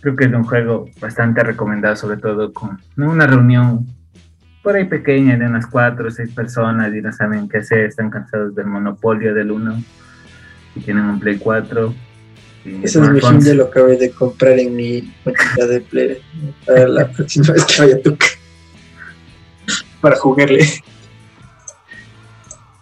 [0.00, 3.86] Creo que es un juego bastante recomendado, sobre todo con una reunión
[4.62, 8.10] por ahí pequeña de unas cuatro o seis personas y no saben qué hacer, están
[8.10, 9.82] cansados del monopolio del uno
[10.74, 11.94] y tienen un Play 4.
[12.82, 16.18] Ese Machine ya lo acabé de comprar en mi cuenta de Play
[16.64, 18.16] para la próxima vez que vaya a tu
[20.00, 20.64] para jugarle.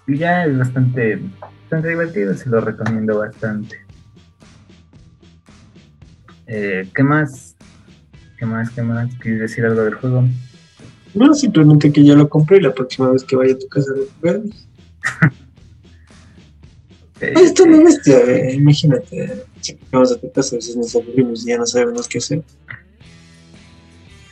[0.07, 1.21] Y ya es bastante,
[1.71, 3.77] bastante divertido, se lo recomiendo bastante.
[6.49, 7.55] Eh, ¿Qué más?
[8.37, 8.71] ¿Qué más?
[8.71, 9.15] ¿Qué más?
[9.21, 10.25] ¿Quieres decir algo del juego?
[11.15, 13.93] No, simplemente que ya lo compré y la próxima vez que vaya a tu casa
[13.95, 14.43] lo jugaré.
[17.41, 19.45] Esto no es bestia, imagínate.
[19.61, 22.43] Si vamos a tu casa, a veces nos aburrimos y ya no sabemos qué hacer.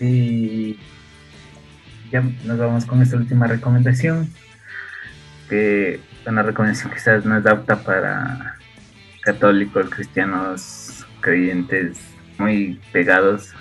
[0.00, 0.76] Y
[2.10, 4.28] ya nos vamos con esta última recomendación.
[5.48, 8.56] Que una recomendación quizás no es apta para
[9.22, 11.98] católicos, cristianos, creyentes
[12.38, 13.52] muy pegados.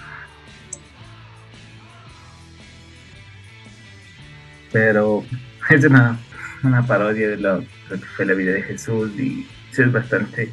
[4.72, 5.24] Pero
[5.70, 6.18] es una,
[6.64, 10.52] una parodia de lo, que fue la vida de Jesús y es bastante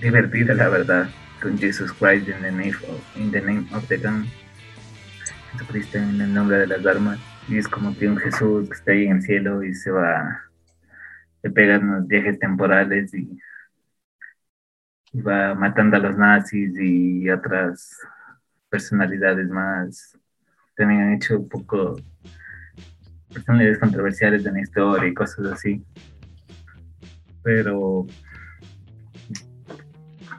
[0.00, 1.08] divertida, la verdad,
[1.42, 4.26] con Jesus Christ in the name of, in the, name of the gun.
[5.52, 7.18] Jesucristo en el nombre de las armas.
[7.48, 10.43] Y es como que un Jesús que está ahí en el cielo y se va,
[11.44, 13.38] se pega unos viajes temporales y
[15.20, 18.00] va matando a los nazis y otras
[18.70, 20.18] personalidades más.
[20.74, 21.96] También han hecho un poco
[23.30, 25.84] personalidades controversiales de la historia y cosas así.
[27.42, 28.06] Pero,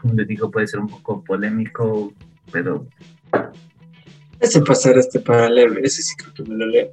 [0.01, 2.11] como les digo, puede ser un poco polémico,
[2.51, 2.87] pero...
[4.39, 6.89] Ese pasar este para leer, ese sí creo que me lo leo.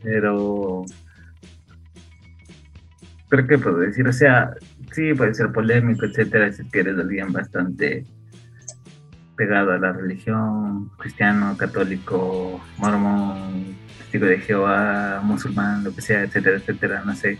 [0.00, 0.84] Pero...
[3.30, 4.52] Pero qué puedo decir, o sea,
[4.92, 8.04] sí, puede ser polémico, etcétera, si eres alguien bastante
[9.36, 16.58] pegado a la religión, cristiano, católico, mormón, testigo de Jehová, musulmán, lo que sea, etcétera,
[16.58, 17.38] etcétera, no sé.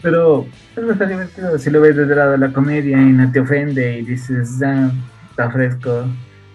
[0.00, 3.30] Pero es bastante divertido si lo ves desde el lado de la comedia y no
[3.30, 4.90] te ofende y dices, ah,
[5.28, 6.06] está fresco,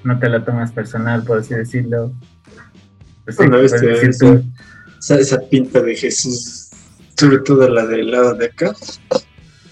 [0.03, 2.14] no te lo tomas personal, por así decirlo.
[3.24, 6.57] Pues esa, pinta de Jesús,
[7.18, 8.76] sobre todo la del lado de acá,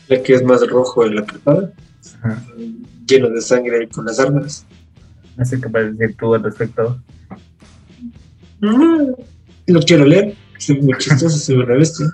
[0.07, 1.71] la que es más rojo en la preparada,
[3.07, 4.65] lleno de sangre y con las armas.
[5.37, 6.99] No sé qué puedes decir tú al respecto.
[8.61, 9.15] No,
[9.67, 12.07] lo quiero leer, es muy chistoso, se una bestia.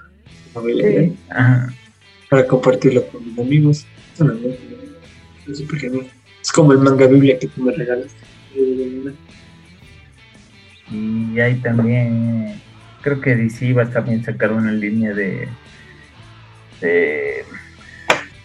[2.29, 3.85] Para compartirlo con mis amigos.
[5.47, 5.63] Es
[6.41, 8.11] Es como el manga Biblia que tú me regalas.
[10.91, 12.61] Y hay también,
[13.01, 15.47] creo que DC va a también sacar una línea de,
[16.79, 17.45] de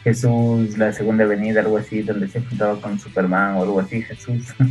[0.05, 4.55] Jesús, la segunda venida, algo así, donde se juntaba con Superman o algo así, Jesús.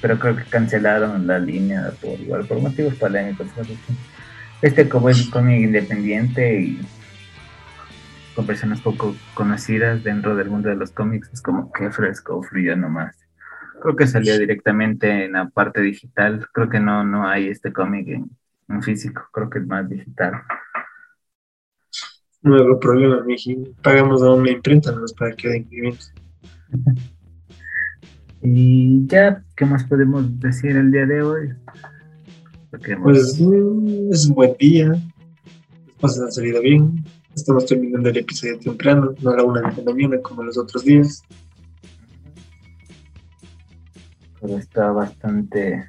[0.00, 3.48] Pero, creo que, cancelaron la línea por igual, por motivos polémicos.
[4.62, 6.80] Este como es un cómic independiente y
[8.34, 12.76] con personas poco conocidas dentro del mundo de los cómics, es como que fresco, frío
[12.76, 13.25] nomás.
[13.80, 16.46] Creo que salió directamente en la parte digital.
[16.52, 20.34] Creo que no, no hay este cómic en, físico, creo que es más digital.
[22.42, 23.74] Nuevo problema, Miji.
[23.82, 25.68] Pagamos a una imprenta nomás para que den.
[28.42, 31.52] Y ya, ¿qué más podemos decir el día de hoy?
[33.02, 37.04] Pues mm, es un buen día, las cosas han salido bien,
[37.34, 40.84] estamos terminando el episodio temprano, no a la una de la mañana como los otros
[40.84, 41.22] días.
[44.40, 45.84] Pero está bastante...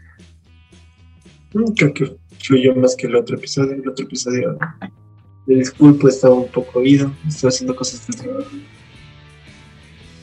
[1.54, 4.58] Mm, creo que fluyó más que el otro episodio, el otro episodio
[5.46, 8.46] de disculpo estaba un poco oído, estaba haciendo cosas de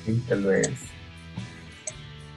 [0.05, 0.70] Sí, tal vez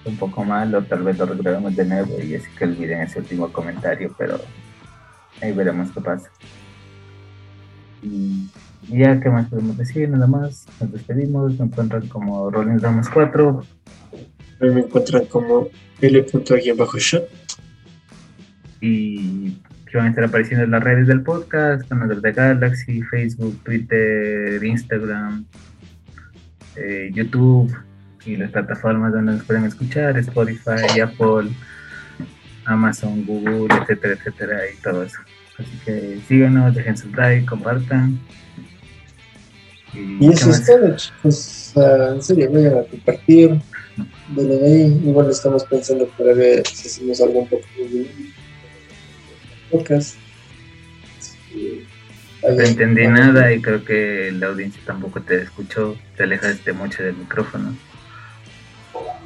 [0.05, 3.19] un poco mal o tal vez lo regrabemos de nuevo y así que olviden ese
[3.19, 4.39] último comentario, pero
[5.41, 6.29] ahí veremos qué pasa.
[8.01, 8.47] Y
[8.87, 10.09] ya, ¿qué más podemos decir?
[10.09, 13.63] Nada más, nos despedimos, me encuentran como Rolling Ramos 4.
[14.59, 15.69] Me encuentran como
[16.01, 17.29] L.Shot.
[18.79, 19.57] Y
[19.89, 24.63] que van a estar apareciendo en las redes del podcast, canales de Galaxy, Facebook, Twitter,
[24.63, 25.45] Instagram,
[26.75, 27.75] eh, YouTube
[28.25, 31.49] y las plataformas donde nos pueden escuchar, Spotify, Apple,
[32.65, 35.19] Amazon, Google, etcétera, etcétera, y todo eso.
[35.57, 38.19] Así que síganos, dejen su like, compartan.
[39.93, 41.73] Y, eso es todo, chicos.
[41.75, 43.61] en serio, vayan a compartir.
[44.29, 48.07] Bueno, ahí igual estamos pensando para ver si hacemos algo un poco de
[49.71, 50.17] podcast.
[52.43, 57.15] No entendí nada y creo que la audiencia tampoco te escuchó, te alejaste mucho del
[57.15, 57.75] micrófono.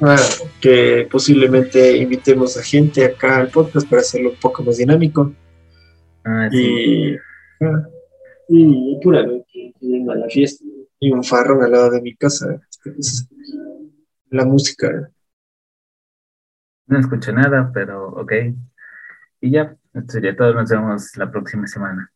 [0.00, 0.16] Ah,
[0.60, 5.32] que posiblemente invitemos a gente acá al podcast para hacerlo un poco más dinámico.
[6.24, 6.58] Ah, sí.
[6.58, 7.16] Y,
[7.60, 7.88] ah,
[8.48, 9.74] y puramente
[10.10, 10.64] a la fiesta
[11.02, 12.60] y un farrón al lado de mi casa.
[14.32, 15.12] La música.
[16.86, 18.32] No escucho nada, pero ok.
[19.40, 20.54] Y ya, esto sería todo.
[20.54, 22.10] Nos vemos la próxima semana.